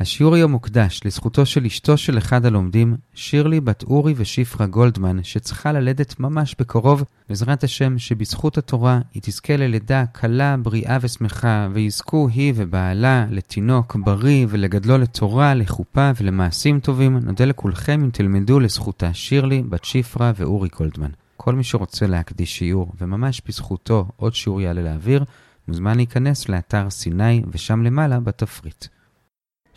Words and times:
השיעור 0.00 0.34
היום 0.34 0.50
מוקדש 0.52 1.00
לזכותו 1.04 1.46
של 1.46 1.64
אשתו 1.64 1.96
של 1.96 2.18
אחד 2.18 2.46
הלומדים, 2.46 2.96
שירלי 3.14 3.60
בת 3.60 3.82
אורי 3.82 4.14
ושפרה 4.16 4.66
גולדמן, 4.66 5.24
שצריכה 5.24 5.72
ללדת 5.72 6.20
ממש 6.20 6.54
בקרוב, 6.58 7.04
בעזרת 7.28 7.64
השם 7.64 7.98
שבזכות 7.98 8.58
התורה 8.58 9.00
היא 9.14 9.22
תזכה 9.22 9.56
ללידה 9.56 10.04
קלה, 10.12 10.56
בריאה 10.56 10.98
ושמחה, 11.00 11.68
ויזכו 11.72 12.28
היא 12.28 12.52
ובעלה 12.56 13.26
לתינוק 13.30 13.96
בריא 13.96 14.46
ולגדלו 14.48 14.98
לתורה, 14.98 15.54
לחופה 15.54 16.10
ולמעשים 16.20 16.80
טובים. 16.80 17.16
נודה 17.16 17.44
לכולכם 17.44 18.00
אם 18.04 18.10
תלמדו 18.10 18.60
לזכותה 18.60 19.14
שירלי, 19.14 19.62
בת 19.62 19.84
שפרה 19.84 20.32
ואורי 20.36 20.68
גולדמן. 20.78 21.10
כל 21.36 21.54
מי 21.54 21.64
שרוצה 21.64 22.06
להקדיש 22.06 22.58
שיעור, 22.58 22.92
וממש 23.00 23.42
בזכותו 23.48 24.08
עוד 24.16 24.34
שיעור 24.34 24.60
יעלה 24.60 24.82
לאוויר, 24.82 25.24
מוזמן 25.68 25.96
להיכנס 25.96 26.48
לאתר 26.48 26.90
סיני 26.90 27.42
ושם 27.52 27.82
למעלה 27.82 28.20
בתפריט. 28.20 28.84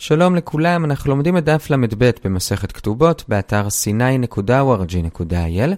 שלום 0.01 0.35
לכולם, 0.35 0.85
אנחנו 0.85 1.09
לומדים 1.09 1.37
את 1.37 1.43
דף 1.43 1.69
ל"ב 1.69 2.09
במסכת 2.23 2.71
כתובות 2.71 3.23
באתר 3.27 3.67
sny.org.il. 3.67 5.75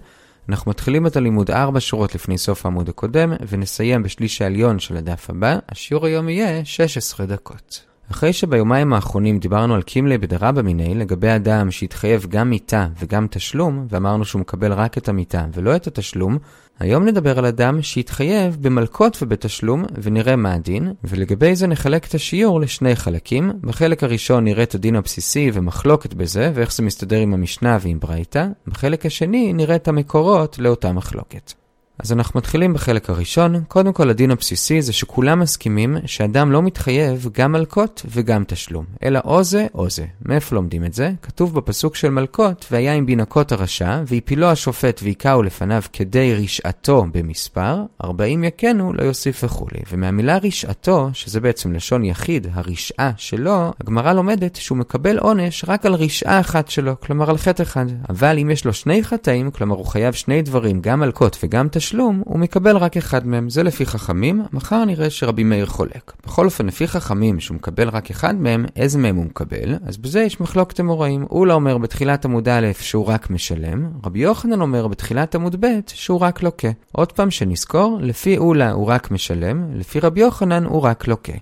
אנחנו 0.48 0.70
מתחילים 0.70 1.06
את 1.06 1.16
הלימוד 1.16 1.50
4 1.50 1.80
שורות 1.80 2.14
לפני 2.14 2.38
סוף 2.38 2.66
העמוד 2.66 2.88
הקודם, 2.88 3.32
ונסיים 3.48 4.02
בשליש 4.02 4.42
העליון 4.42 4.78
של 4.78 4.96
הדף 4.96 5.30
הבא. 5.30 5.58
השיעור 5.68 6.06
היום 6.06 6.28
יהיה 6.28 6.64
16 6.64 7.26
דקות. 7.26 7.93
אחרי 8.10 8.32
שביומיים 8.32 8.92
האחרונים 8.92 9.38
דיברנו 9.38 9.74
על 9.74 9.82
קימלי 9.82 10.18
בדרבא 10.18 10.62
מיני 10.62 10.94
לגבי 10.94 11.28
אדם 11.28 11.70
שהתחייב 11.70 12.26
גם 12.28 12.50
מיתה 12.50 12.86
וגם 13.00 13.26
תשלום, 13.30 13.86
ואמרנו 13.90 14.24
שהוא 14.24 14.40
מקבל 14.40 14.72
רק 14.72 14.98
את 14.98 15.08
המיתה 15.08 15.44
ולא 15.52 15.76
את 15.76 15.86
התשלום, 15.86 16.38
היום 16.80 17.04
נדבר 17.04 17.38
על 17.38 17.46
אדם 17.46 17.82
שהתחייב 17.82 18.56
במלקות 18.60 19.18
ובתשלום, 19.22 19.84
ונראה 20.02 20.36
מה 20.36 20.54
הדין, 20.54 20.92
ולגבי 21.04 21.56
זה 21.56 21.66
נחלק 21.66 22.06
את 22.06 22.14
השיעור 22.14 22.60
לשני 22.60 22.96
חלקים. 22.96 23.52
בחלק 23.60 24.04
הראשון 24.04 24.44
נראה 24.44 24.62
את 24.62 24.74
הדין 24.74 24.96
הבסיסי 24.96 25.50
ומחלוקת 25.54 26.14
בזה, 26.14 26.50
ואיך 26.54 26.72
זה 26.72 26.82
מסתדר 26.82 27.18
עם 27.18 27.34
המשנה 27.34 27.78
ועם 27.80 28.00
ברייתא. 28.00 28.46
בחלק 28.66 29.06
השני 29.06 29.52
נראה 29.52 29.76
את 29.76 29.88
המקורות 29.88 30.58
לאותה 30.58 30.92
מחלוקת. 30.92 31.63
אז 31.98 32.12
אנחנו 32.12 32.38
מתחילים 32.38 32.74
בחלק 32.74 33.10
הראשון. 33.10 33.64
קודם 33.68 33.92
כל, 33.92 34.10
הדין 34.10 34.30
הבסיסי 34.30 34.82
זה 34.82 34.92
שכולם 34.92 35.40
מסכימים 35.40 35.96
שאדם 36.06 36.52
לא 36.52 36.62
מתחייב 36.62 37.28
גם 37.32 37.52
מלקות 37.52 38.06
וגם 38.10 38.44
תשלום, 38.46 38.84
אלא 39.04 39.20
או 39.24 39.44
זה 39.44 39.66
או 39.74 39.90
זה. 39.90 40.04
מאיפה 40.26 40.56
לומדים 40.56 40.84
את 40.84 40.94
זה? 40.94 41.12
כתוב 41.22 41.54
בפסוק 41.54 41.96
של 41.96 42.10
מלקות, 42.10 42.66
והיה 42.70 42.94
עם 42.94 43.06
בינקות 43.06 43.52
הרשע, 43.52 44.02
והפילו 44.06 44.46
השופט 44.46 45.00
והיכהו 45.02 45.42
לפניו 45.42 45.82
כדי 45.92 46.34
רשעתו 46.34 47.06
במספר, 47.12 47.82
ארבעים 48.04 48.44
יכנו 48.44 48.92
לא 48.92 49.02
יוסיף 49.02 49.44
וכולי. 49.44 49.80
ומהמילה 49.92 50.38
רשעתו, 50.38 51.10
שזה 51.12 51.40
בעצם 51.40 51.72
לשון 51.72 52.04
יחיד, 52.04 52.46
הרשעה 52.52 53.10
שלו, 53.16 53.72
הגמרא 53.80 54.12
לומדת 54.12 54.56
שהוא 54.56 54.78
מקבל 54.78 55.18
עונש 55.18 55.64
רק 55.68 55.86
על 55.86 55.94
רשעה 55.94 56.40
אחת 56.40 56.68
שלו, 56.68 57.00
כלומר 57.00 57.30
על 57.30 57.38
חטא 57.38 57.62
אחד. 57.62 57.86
אבל 58.08 58.38
אם 58.38 58.50
יש 58.50 58.64
לו 58.64 58.72
שני 58.72 59.04
חטאים, 59.04 59.50
כלומר 59.50 59.76
הוא 59.76 59.86
חייב 59.86 60.14
שני 60.14 60.42
דברים, 60.42 60.80
גם 60.80 61.00
מלקות 61.00 61.38
וגם 61.42 61.68
תשלום, 61.70 61.83
תשלום, 61.84 62.22
הוא 62.24 62.38
מקבל 62.38 62.76
רק 62.76 62.96
אחד 62.96 63.26
מהם. 63.26 63.50
זה 63.50 63.62
לפי 63.62 63.86
חכמים, 63.86 64.42
מחר 64.52 64.84
נראה 64.84 65.10
שרבי 65.10 65.44
מאיר 65.44 65.66
חולק. 65.66 66.12
בכל 66.26 66.44
אופן, 66.44 66.66
לפי 66.66 66.88
חכמים 66.88 67.40
שהוא 67.40 67.54
מקבל 67.54 67.88
רק 67.88 68.10
אחד 68.10 68.34
מהם, 68.34 68.64
איזה 68.76 68.98
מהם 68.98 69.16
הוא 69.16 69.24
מקבל? 69.24 69.74
אז 69.86 69.96
בזה 69.96 70.20
יש 70.20 70.40
מחלוקת 70.40 70.80
אמוראים. 70.80 71.26
אולה 71.30 71.54
אומר 71.54 71.78
בתחילת 71.78 72.24
עמוד 72.24 72.48
א' 72.48 72.66
שהוא 72.80 73.06
רק 73.06 73.30
משלם, 73.30 73.90
רבי 74.04 74.18
יוחנן 74.18 74.60
אומר 74.60 74.86
בתחילת 74.86 75.34
עמוד 75.34 75.56
ב' 75.60 75.66
שהוא 75.86 76.20
רק 76.20 76.42
לוקה. 76.42 76.68
עוד 76.92 77.12
פעם 77.12 77.30
שנזכור, 77.30 77.98
לפי 78.00 78.38
אולה 78.38 78.70
הוא 78.70 78.86
רק 78.86 79.10
משלם, 79.10 79.64
לפי 79.74 80.00
רבי 80.00 80.20
יוחנן 80.20 80.64
הוא 80.64 80.82
רק 80.82 81.08
לוקה. 81.08 81.32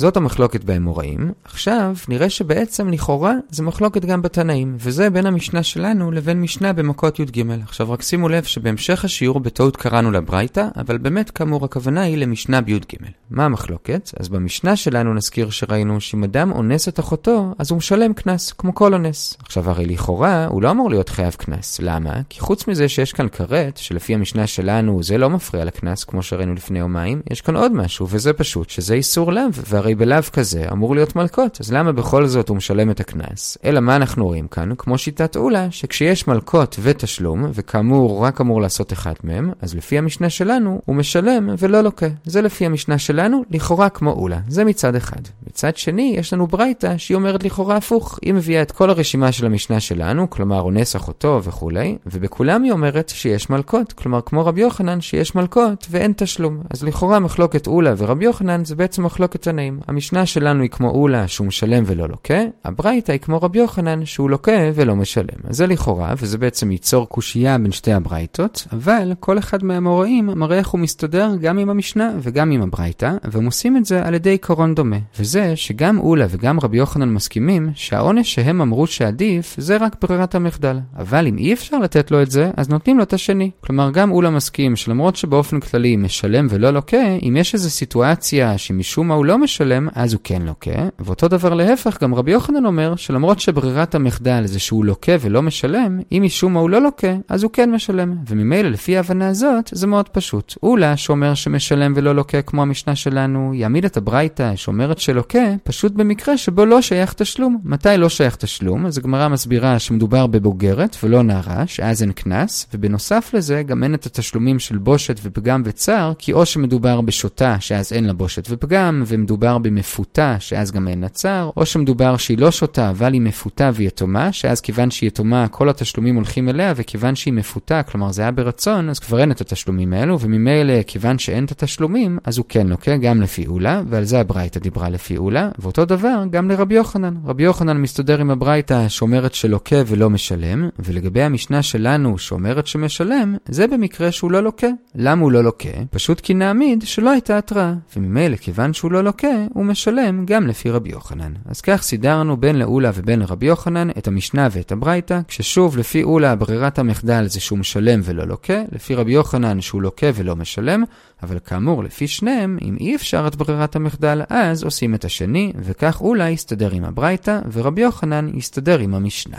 זאת 0.00 0.16
המחלוקת 0.16 0.64
באמוראים. 0.64 1.32
עכשיו, 1.44 1.96
נראה 2.08 2.30
שבעצם 2.30 2.88
לכאורה 2.88 3.34
זה 3.50 3.62
מחלוקת 3.62 4.04
גם 4.04 4.22
בתנאים, 4.22 4.76
וזה 4.78 5.10
בין 5.10 5.26
המשנה 5.26 5.62
שלנו 5.62 6.10
לבין 6.10 6.40
משנה 6.40 6.72
במכות 6.72 7.18
י"ג. 7.18 7.50
עכשיו 7.62 7.92
רק 7.92 8.02
שימו 8.02 8.28
לב 8.28 8.44
שבהמשך 8.44 9.04
השיעור 9.04 9.40
בטעות 9.40 9.76
קראנו 9.76 10.10
לברייתא, 10.10 10.68
אבל 10.76 10.98
באמת 10.98 11.30
כאמור 11.30 11.64
הכוונה 11.64 12.02
היא 12.02 12.16
למשנה 12.16 12.60
בי"ג. 12.60 12.96
מה 13.30 13.44
המחלוקת? 13.44 14.10
אז 14.20 14.28
במשנה 14.28 14.76
שלנו 14.76 15.14
נזכיר 15.14 15.50
שראינו 15.50 16.00
שאם 16.00 16.24
אדם 16.24 16.52
אונס 16.52 16.88
את 16.88 17.00
אחותו, 17.00 17.54
אז 17.58 17.70
הוא 17.70 17.76
משלם 17.76 18.12
קנס, 18.12 18.52
כמו 18.52 18.74
כל 18.74 18.94
אונס. 18.94 19.36
עכשיו 19.40 19.70
הרי 19.70 19.86
לכאורה 19.86 20.46
הוא 20.46 20.62
לא 20.62 20.70
אמור 20.70 20.90
להיות 20.90 21.08
חייב 21.08 21.34
קנס. 21.34 21.80
למה? 21.82 22.20
כי 22.28 22.40
חוץ 22.40 22.68
מזה 22.68 22.88
שיש 22.88 23.12
כאן 23.12 23.28
כרת, 23.28 23.76
שלפי 23.76 24.14
המשנה 24.14 24.46
שלנו 24.46 25.02
זה 25.02 25.18
לא 25.18 25.30
מפריע 25.30 25.64
לקנס, 25.64 26.04
כמו 26.04 26.22
שראינו 26.22 26.54
לפני 26.54 26.78
יומיים, 26.78 27.22
יש 27.30 27.40
כאן 27.40 27.56
עוד 27.56 27.72
משהו, 27.72 28.06
וזה 28.10 28.32
פשוט, 28.32 28.70
שזה 28.70 28.94
איסור 28.94 29.32
לאו, 29.32 29.44
והרי 29.70 29.89
הרי 29.90 29.94
בלאו 29.94 30.22
כזה 30.32 30.64
אמור 30.72 30.94
להיות 30.94 31.16
מלקות, 31.16 31.60
אז 31.60 31.72
למה 31.72 31.92
בכל 31.92 32.26
זאת 32.26 32.48
הוא 32.48 32.56
משלם 32.56 32.90
את 32.90 33.00
הקנס? 33.00 33.58
אלא 33.64 33.80
מה 33.80 33.96
אנחנו 33.96 34.26
רואים 34.26 34.48
כאן? 34.48 34.74
כמו 34.78 34.98
שיטת 34.98 35.36
אולה, 35.36 35.70
שכשיש 35.70 36.28
מלקות 36.28 36.76
ותשלום, 36.82 37.44
וכאמור 37.54 38.24
רק 38.24 38.40
אמור 38.40 38.60
לעשות 38.60 38.92
אחד 38.92 39.12
מהם, 39.24 39.52
אז 39.60 39.74
לפי 39.74 39.98
המשנה 39.98 40.30
שלנו 40.30 40.80
הוא 40.84 40.96
משלם 40.96 41.50
ולא 41.58 41.80
לוקה. 41.80 42.06
זה 42.24 42.42
לפי 42.42 42.66
המשנה 42.66 42.98
שלנו, 42.98 43.44
לכאורה 43.50 43.88
כמו 43.88 44.12
אולה. 44.12 44.38
זה 44.48 44.64
מצד 44.64 44.94
אחד. 44.94 45.20
מצד 45.46 45.76
שני, 45.76 46.14
יש 46.16 46.32
לנו 46.32 46.46
ברייתא 46.46 46.98
שהיא 46.98 47.14
אומרת 47.14 47.44
לכאורה 47.44 47.76
הפוך. 47.76 48.18
היא 48.22 48.34
מביאה 48.34 48.62
את 48.62 48.72
כל 48.72 48.90
הרשימה 48.90 49.32
של 49.32 49.46
המשנה 49.46 49.80
שלנו, 49.80 50.30
כלומר 50.30 50.60
אונס 50.60 50.96
אחותו 50.96 51.40
וכולי, 51.44 51.96
ובכולם 52.06 52.62
היא 52.62 52.72
אומרת 52.72 53.08
שיש 53.08 53.50
מלקות, 53.50 53.92
כלומר 53.92 54.20
כמו 54.20 54.46
רבי 54.46 54.60
יוחנן 54.60 55.00
שיש 55.00 55.34
מלקות 55.34 55.86
ואין 55.90 56.12
תשלום. 56.16 56.60
אז 56.70 56.84
לכאורה 56.84 57.18
מחלוקת 57.18 57.66
אולה 57.66 57.94
ורבי 57.96 58.24
יוחנן 58.24 58.64
זה 58.64 58.76
בעצם 58.76 59.04
מחלוקת 59.04 59.42
תנאים. 59.42 59.79
המשנה 59.88 60.26
שלנו 60.26 60.62
היא 60.62 60.70
כמו 60.70 60.90
אולה 60.90 61.28
שהוא 61.28 61.46
משלם 61.46 61.82
ולא 61.86 62.08
לוקה, 62.08 62.38
הברייתא 62.64 63.12
היא 63.12 63.20
כמו 63.20 63.42
רבי 63.42 63.58
יוחנן 63.58 64.04
שהוא 64.04 64.30
לוקה 64.30 64.70
ולא 64.74 64.96
משלם. 64.96 65.40
אז 65.48 65.56
זה 65.56 65.66
לכאורה, 65.66 66.14
וזה 66.18 66.38
בעצם 66.38 66.70
ייצור 66.70 67.08
קושייה 67.08 67.58
בין 67.58 67.72
שתי 67.72 67.92
הברייתות, 67.92 68.66
אבל 68.72 69.12
כל 69.20 69.38
אחד 69.38 69.64
מהאמוראים 69.64 70.26
מראה 70.26 70.58
איך 70.58 70.68
הוא 70.68 70.80
מסתדר 70.80 71.30
גם 71.40 71.58
עם 71.58 71.70
המשנה 71.70 72.12
וגם 72.20 72.50
עם 72.50 72.62
הברייתא, 72.62 73.12
והם 73.24 73.46
עושים 73.46 73.76
את 73.76 73.84
זה 73.84 74.06
על 74.06 74.14
ידי 74.14 74.30
עיקרון 74.30 74.74
דומה. 74.74 74.96
וזה 75.18 75.56
שגם 75.56 75.98
אולה 75.98 76.26
וגם 76.30 76.60
רבי 76.60 76.76
יוחנן 76.76 77.08
מסכימים 77.08 77.70
שהעונש 77.74 78.34
שהם 78.34 78.60
אמרו 78.60 78.86
שעדיף 78.86 79.54
זה 79.58 79.76
רק 79.76 79.96
ברירת 80.02 80.34
המחדל. 80.34 80.78
אבל 80.96 81.26
אם 81.26 81.38
אי 81.38 81.52
אפשר 81.52 81.78
לתת 81.78 82.10
לו 82.10 82.22
את 82.22 82.30
זה, 82.30 82.50
אז 82.56 82.68
נותנים 82.68 82.98
לו 82.98 83.02
את 83.02 83.12
השני. 83.12 83.50
כלומר, 83.60 83.90
גם 83.90 84.10
אולה 84.10 84.30
מסכים 84.30 84.76
שלמרות 84.76 85.16
שבאופן 85.16 85.60
כללי 85.60 85.96
משלם 85.96 86.46
ולא 86.50 86.70
לוקה, 86.70 87.02
אם 87.22 87.36
יש 87.36 87.54
איזו 87.54 87.70
סיטואציה 87.70 88.58
שמשום 88.58 89.08
מה 89.08 89.14
הוא 89.14 89.24
לא 89.24 89.38
משלם, 89.38 89.59
משלם, 89.60 89.88
אז 89.94 90.12
הוא 90.12 90.20
כן 90.24 90.42
לוקה. 90.42 90.88
ואותו 90.98 91.28
דבר 91.28 91.54
להפך, 91.54 92.02
גם 92.02 92.14
רבי 92.14 92.30
יוחנן 92.30 92.66
אומר 92.66 92.96
שלמרות 92.96 93.40
שברירת 93.40 93.94
המחדל 93.94 94.42
זה 94.46 94.58
שהוא 94.58 94.84
לוקה 94.84 95.12
ולא 95.20 95.42
משלם, 95.42 96.00
אם 96.12 96.22
משום 96.24 96.52
מה 96.52 96.60
הוא 96.60 96.70
לא 96.70 96.82
לוקה, 96.82 97.14
אז 97.28 97.42
הוא 97.42 97.50
כן 97.52 97.70
משלם. 97.70 98.14
וממילא 98.28 98.68
לפי 98.68 98.96
ההבנה 98.96 99.28
הזאת, 99.28 99.70
זה 99.72 99.86
מאוד 99.86 100.08
פשוט. 100.08 100.54
אולה, 100.62 100.96
שאומר 100.96 101.34
שמשלם 101.34 101.92
ולא 101.96 102.14
לוקה 102.14 102.42
כמו 102.42 102.62
המשנה 102.62 102.96
שלנו, 102.96 103.54
יעמיד 103.54 103.84
את 103.84 103.96
הברייתא 103.96 104.56
שאומרת 104.56 104.98
שלוקה, 104.98 105.38
פשוט 105.64 105.92
במקרה 105.92 106.36
שבו 106.36 106.64
לא 106.64 106.82
שייך 106.82 107.12
תשלום. 107.12 107.58
מתי 107.64 107.88
לא 107.98 108.08
שייך 108.08 108.36
תשלום? 108.36 108.86
אז 108.86 108.98
הגמרא 108.98 109.28
מסבירה 109.28 109.78
שמדובר 109.78 110.26
בבוגרת 110.26 110.96
ולא 111.02 111.22
נערה, 111.22 111.66
שאז 111.66 112.02
אין 112.02 112.12
קנס, 112.12 112.66
ובנוסף 112.74 113.30
לזה 113.34 113.62
גם 113.62 113.82
אין 113.82 113.94
את 113.94 114.06
התשלומים 114.06 114.58
של 114.58 114.78
בושת 114.78 115.20
ופגם 115.22 115.62
וצער, 115.64 116.12
כי 116.18 116.32
או 116.32 116.46
שמדובר 116.46 117.00
בשוטה, 117.00 117.56
שאז 117.60 117.92
אין 117.92 118.04
לה 118.04 118.12
בושת 118.12 118.46
ופגם, 118.50 119.02
ומדובר 119.06 119.49
במפותה, 119.58 120.36
שאז 120.38 120.72
גם 120.72 120.88
אין 120.88 121.04
נצר, 121.04 121.50
או 121.56 121.66
שמדובר 121.66 122.16
שהיא 122.16 122.38
לא 122.38 122.50
שותה, 122.50 122.90
אבל 122.90 123.12
היא 123.12 123.20
מפותה 123.20 123.70
ויתומה, 123.74 124.32
שאז 124.32 124.60
כיוון 124.60 124.90
שהיא 124.90 125.08
יתומה, 125.08 125.48
כל 125.48 125.68
התשלומים 125.68 126.16
הולכים 126.16 126.48
אליה, 126.48 126.72
וכיוון 126.76 127.14
שהיא 127.14 127.34
מפותה, 127.34 127.82
כלומר 127.82 128.12
זה 128.12 128.22
היה 128.22 128.30
ברצון, 128.30 128.88
אז 128.88 128.98
כבר 128.98 129.20
אין 129.20 129.30
את 129.30 129.40
התשלומים 129.40 129.92
האלו, 129.92 130.20
וממילא, 130.20 130.82
כיוון 130.86 131.18
שאין 131.18 131.44
את 131.44 131.50
התשלומים, 131.50 132.18
אז 132.24 132.38
הוא 132.38 132.46
כן 132.48 132.66
לוקה 132.66 132.96
גם 132.96 133.22
לפי 133.22 133.46
אולה, 133.46 133.82
ועל 133.88 134.04
זה 134.04 134.20
הברייתא 134.20 134.60
דיברה 134.60 134.88
לפי 134.88 135.16
אולה, 135.16 135.50
ואותו 135.58 135.84
דבר 135.84 136.24
גם 136.30 136.50
לרבי 136.50 136.74
יוחנן. 136.74 137.14
רבי 137.24 137.42
יוחנן 137.42 137.76
מסתדר 137.76 138.20
עם 138.20 138.30
הברייתא 138.30 138.88
שאומרת 138.88 139.34
שלוקה 139.34 139.76
ולא 139.86 140.10
משלם, 140.10 140.68
ולגבי 140.78 141.22
המשנה 141.22 141.62
שלנו 141.62 142.18
שאומרת 142.18 142.66
שמשלם, 142.66 143.36
זה 143.48 143.66
במקרה 143.66 144.12
שהוא 144.12 144.30
לא 144.30 144.42
לוקה. 144.42 144.66
למה 144.94 145.22
הוא 145.22 145.32
לא 145.32 145.44
לוקה? 145.44 145.68
פשוט 145.90 146.20
כי 146.20 146.34
נעמיד 146.34 146.82
שלא 146.86 147.10
הייתה 147.10 147.38
התראה, 147.38 147.74
וממילא, 147.96 148.36
כיוון 148.36 148.72
שהוא 148.72 148.92
לא 148.92 149.04
לוקה, 149.04 149.39
הוא 149.52 149.64
משלם 149.64 150.26
גם 150.26 150.46
לפי 150.46 150.70
רבי 150.70 150.90
יוחנן. 150.90 151.32
אז 151.44 151.60
כך 151.60 151.82
סידרנו 151.82 152.36
בין 152.36 152.56
לאולה 152.56 152.90
ובין 152.94 153.20
לרבי 153.20 153.46
יוחנן 153.46 153.90
את 153.90 154.08
המשנה 154.08 154.48
ואת 154.50 154.72
הברייתא, 154.72 155.20
כששוב 155.28 155.76
לפי 155.76 156.02
אולה 156.02 156.36
ברירת 156.36 156.78
המחדל 156.78 157.26
זה 157.26 157.40
שהוא 157.40 157.58
משלם 157.58 158.00
ולא 158.04 158.24
לוקה, 158.24 158.62
לפי 158.72 158.94
רבי 158.94 159.12
יוחנן 159.12 159.60
שהוא 159.60 159.82
לוקה 159.82 160.06
ולא 160.14 160.36
משלם, 160.36 160.84
אבל 161.22 161.38
כאמור 161.44 161.84
לפי 161.84 162.08
שניהם, 162.08 162.58
אם 162.62 162.76
אי 162.80 162.96
אפשר 162.96 163.24
את 163.26 163.36
ברירת 163.36 163.76
המחדל, 163.76 164.22
אז 164.28 164.64
עושים 164.64 164.94
את 164.94 165.04
השני, 165.04 165.52
וכך 165.56 166.00
אולה 166.00 166.30
יסתדר 166.30 166.70
עם 166.70 166.84
הברייתא, 166.84 167.38
ורבי 167.52 167.80
יוחנן 167.80 168.28
יסתדר 168.34 168.78
עם 168.78 168.94
המשנה. 168.94 169.38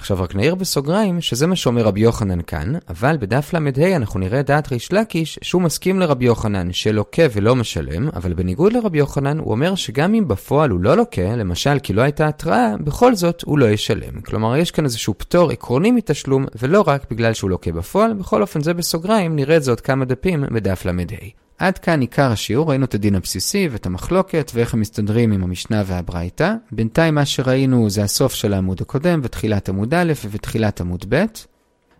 עכשיו 0.00 0.22
רק 0.22 0.34
נעיר 0.34 0.54
בסוגריים 0.54 1.20
שזה 1.20 1.46
מה 1.46 1.56
שאומר 1.56 1.82
רבי 1.82 2.00
יוחנן 2.00 2.42
כאן, 2.42 2.72
אבל 2.88 3.16
בדף 3.20 3.54
ל"ה 3.54 3.96
אנחנו 3.96 4.20
נראה 4.20 4.42
דעת 4.42 4.72
ריש 4.72 4.92
לקיש 4.92 5.38
שהוא 5.42 5.62
מסכים 5.62 6.00
לרבי 6.00 6.24
יוחנן 6.24 6.72
שלוקה 6.72 7.22
ולא 7.32 7.56
משלם, 7.56 8.08
אבל 8.16 8.32
בניגוד 8.32 8.72
לרבי 8.72 8.98
יוחנן 8.98 9.38
הוא 9.38 9.50
אומר 9.50 9.74
שגם 9.74 10.14
אם 10.14 10.28
בפועל 10.28 10.70
הוא 10.70 10.80
לא 10.80 10.96
לוקה, 10.96 11.36
למשל 11.36 11.78
כי 11.82 11.92
לא 11.92 12.02
הייתה 12.02 12.28
התראה, 12.28 12.74
בכל 12.84 13.14
זאת 13.14 13.42
הוא 13.42 13.58
לא 13.58 13.66
ישלם. 13.66 14.20
כלומר 14.20 14.56
יש 14.56 14.70
כאן 14.70 14.84
איזשהו 14.84 15.14
פטור 15.18 15.50
עקרוני 15.50 15.90
מתשלום, 15.90 16.46
ולא 16.62 16.84
רק 16.86 17.10
בגלל 17.10 17.32
שהוא 17.32 17.50
לוקה 17.50 17.72
בפועל, 17.72 18.12
בכל 18.12 18.42
אופן 18.42 18.62
זה 18.62 18.74
בסוגריים, 18.74 19.36
נראה 19.36 19.56
את 19.56 19.62
זה 19.62 19.70
עוד 19.70 19.80
כמה 19.80 20.04
דפים 20.04 20.44
בדף 20.50 20.84
ל"ה. 20.84 20.92
עד 21.60 21.78
כאן 21.78 22.00
עיקר 22.00 22.30
השיעור, 22.32 22.70
ראינו 22.70 22.84
את 22.84 22.94
הדין 22.94 23.14
הבסיסי 23.14 23.68
ואת 23.70 23.86
המחלוקת 23.86 24.50
ואיך 24.54 24.74
הם 24.74 24.80
מסתדרים 24.80 25.32
עם 25.32 25.42
המשנה 25.42 25.82
והברייתא. 25.86 26.54
בינתיים 26.72 27.14
מה 27.14 27.24
שראינו 27.24 27.90
זה 27.90 28.02
הסוף 28.02 28.34
של 28.34 28.52
העמוד 28.52 28.80
הקודם 28.80 29.20
ותחילת 29.22 29.68
עמוד 29.68 29.94
א' 29.94 30.12
ותחילת 30.30 30.80
עמוד 30.80 31.04
ב'. 31.08 31.24